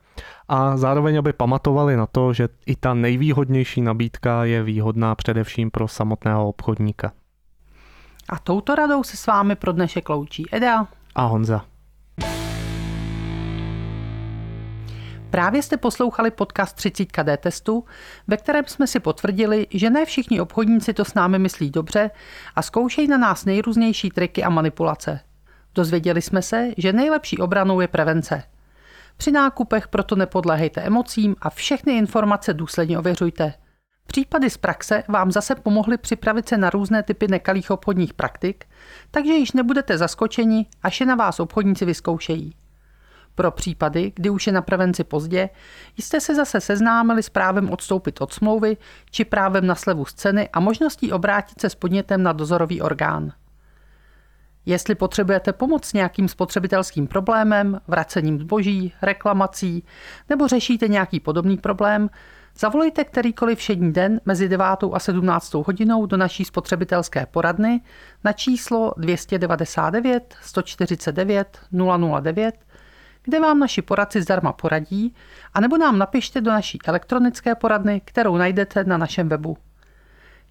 A 0.48 0.76
zároveň, 0.76 1.18
aby 1.18 1.32
pamatovali 1.32 1.96
na 1.96 2.06
to, 2.06 2.32
že 2.32 2.48
i 2.66 2.76
ta 2.76 2.94
nejvýhodnější 2.94 3.80
nabídka 3.82 4.44
je 4.44 4.62
výhodná 4.62 5.14
především 5.14 5.70
pro 5.70 5.88
samotného 5.88 6.48
obchodníka. 6.48 7.12
A 8.28 8.38
touto 8.38 8.74
radou 8.74 9.02
se 9.02 9.16
s 9.16 9.26
vámi 9.26 9.56
pro 9.56 9.72
dnešek 9.72 10.08
loučí 10.08 10.44
Eda 10.52 10.86
a 11.14 11.22
Honza. 11.22 11.64
Právě 15.30 15.62
jste 15.62 15.76
poslouchali 15.76 16.30
podcast 16.30 16.76
30 16.76 17.12
KD 17.12 17.40
testu, 17.40 17.84
ve 18.26 18.36
kterém 18.36 18.64
jsme 18.66 18.86
si 18.86 19.00
potvrdili, 19.00 19.66
že 19.70 19.90
ne 19.90 20.04
všichni 20.04 20.40
obchodníci 20.40 20.94
to 20.94 21.04
s 21.04 21.14
námi 21.14 21.38
myslí 21.38 21.70
dobře 21.70 22.10
a 22.56 22.62
zkoušejí 22.62 23.08
na 23.08 23.18
nás 23.18 23.44
nejrůznější 23.44 24.10
triky 24.10 24.44
a 24.44 24.50
manipulace. 24.50 25.20
Dozvěděli 25.74 26.22
jsme 26.22 26.42
se, 26.42 26.68
že 26.76 26.92
nejlepší 26.92 27.38
obranou 27.38 27.80
je 27.80 27.88
prevence. 27.88 28.42
Při 29.16 29.32
nákupech 29.32 29.88
proto 29.88 30.16
nepodléhejte 30.16 30.80
emocím 30.80 31.36
a 31.40 31.50
všechny 31.50 31.96
informace 31.96 32.54
důsledně 32.54 32.98
ověřujte. 32.98 33.54
Případy 34.06 34.50
z 34.50 34.56
praxe 34.56 35.02
vám 35.08 35.32
zase 35.32 35.54
pomohly 35.54 35.98
připravit 35.98 36.48
se 36.48 36.56
na 36.56 36.70
různé 36.70 37.02
typy 37.02 37.28
nekalých 37.28 37.70
obchodních 37.70 38.14
praktik, 38.14 38.64
takže 39.10 39.32
již 39.32 39.52
nebudete 39.52 39.98
zaskočeni, 39.98 40.66
až 40.82 41.00
je 41.00 41.06
na 41.06 41.14
vás 41.14 41.40
obchodníci 41.40 41.84
vyzkoušejí. 41.84 42.54
Pro 43.34 43.50
případy, 43.50 44.12
kdy 44.16 44.30
už 44.30 44.46
je 44.46 44.52
na 44.52 44.62
prevenci 44.62 45.04
pozdě, 45.04 45.50
jste 45.96 46.20
se 46.20 46.34
zase 46.34 46.60
seznámili 46.60 47.22
s 47.22 47.28
právem 47.28 47.70
odstoupit 47.70 48.20
od 48.20 48.32
smlouvy 48.32 48.76
či 49.10 49.24
právem 49.24 49.66
na 49.66 49.74
slevu 49.74 50.04
z 50.04 50.14
ceny 50.14 50.48
a 50.52 50.60
možností 50.60 51.12
obrátit 51.12 51.60
se 51.60 51.70
s 51.70 51.74
podnětem 51.74 52.22
na 52.22 52.32
dozorový 52.32 52.82
orgán. 52.82 53.32
Jestli 54.66 54.94
potřebujete 54.94 55.52
pomoc 55.52 55.84
s 55.84 55.92
nějakým 55.92 56.28
spotřebitelským 56.28 57.06
problémem, 57.06 57.80
vracením 57.88 58.40
zboží, 58.40 58.92
reklamací 59.02 59.84
nebo 60.28 60.48
řešíte 60.48 60.88
nějaký 60.88 61.20
podobný 61.20 61.56
problém, 61.56 62.10
Zavolejte 62.58 63.04
kterýkoliv 63.04 63.58
všední 63.58 63.92
den 63.92 64.20
mezi 64.24 64.48
9 64.48 64.66
a 64.92 64.98
17 64.98 65.54
hodinou 65.54 66.06
do 66.06 66.16
naší 66.16 66.44
spotřebitelské 66.44 67.26
poradny 67.26 67.80
na 68.24 68.32
číslo 68.32 68.94
299 68.96 70.34
149 70.42 71.60
009, 72.20 72.54
kde 73.22 73.40
vám 73.40 73.58
naši 73.58 73.82
poradci 73.82 74.22
zdarma 74.22 74.52
poradí, 74.52 75.14
anebo 75.54 75.78
nám 75.78 75.98
napište 75.98 76.40
do 76.40 76.50
naší 76.50 76.78
elektronické 76.84 77.54
poradny, 77.54 78.02
kterou 78.04 78.36
najdete 78.36 78.84
na 78.84 78.96
našem 78.96 79.28
webu. 79.28 79.56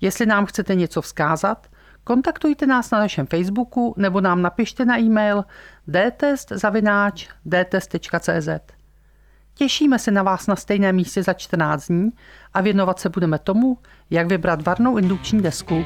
Jestli 0.01 0.25
nám 0.25 0.45
chcete 0.45 0.75
něco 0.75 1.01
vzkázat, 1.01 1.67
kontaktujte 2.03 2.67
nás 2.67 2.91
na 2.91 2.99
našem 2.99 3.27
Facebooku 3.27 3.93
nebo 3.97 4.21
nám 4.21 4.41
napište 4.41 4.85
na 4.85 4.99
e-mail 4.99 5.45
dtest.cz. 5.87 6.73
Těšíme 9.55 9.99
se 9.99 10.11
na 10.11 10.23
vás 10.23 10.47
na 10.47 10.55
stejném 10.55 10.95
místě 10.95 11.23
za 11.23 11.33
14 11.33 11.87
dní 11.87 12.09
a 12.53 12.61
věnovat 12.61 12.99
se 12.99 13.09
budeme 13.09 13.39
tomu, 13.39 13.77
jak 14.09 14.27
vybrat 14.27 14.65
varnou 14.65 14.97
indukční 14.97 15.41
desku. 15.41 15.83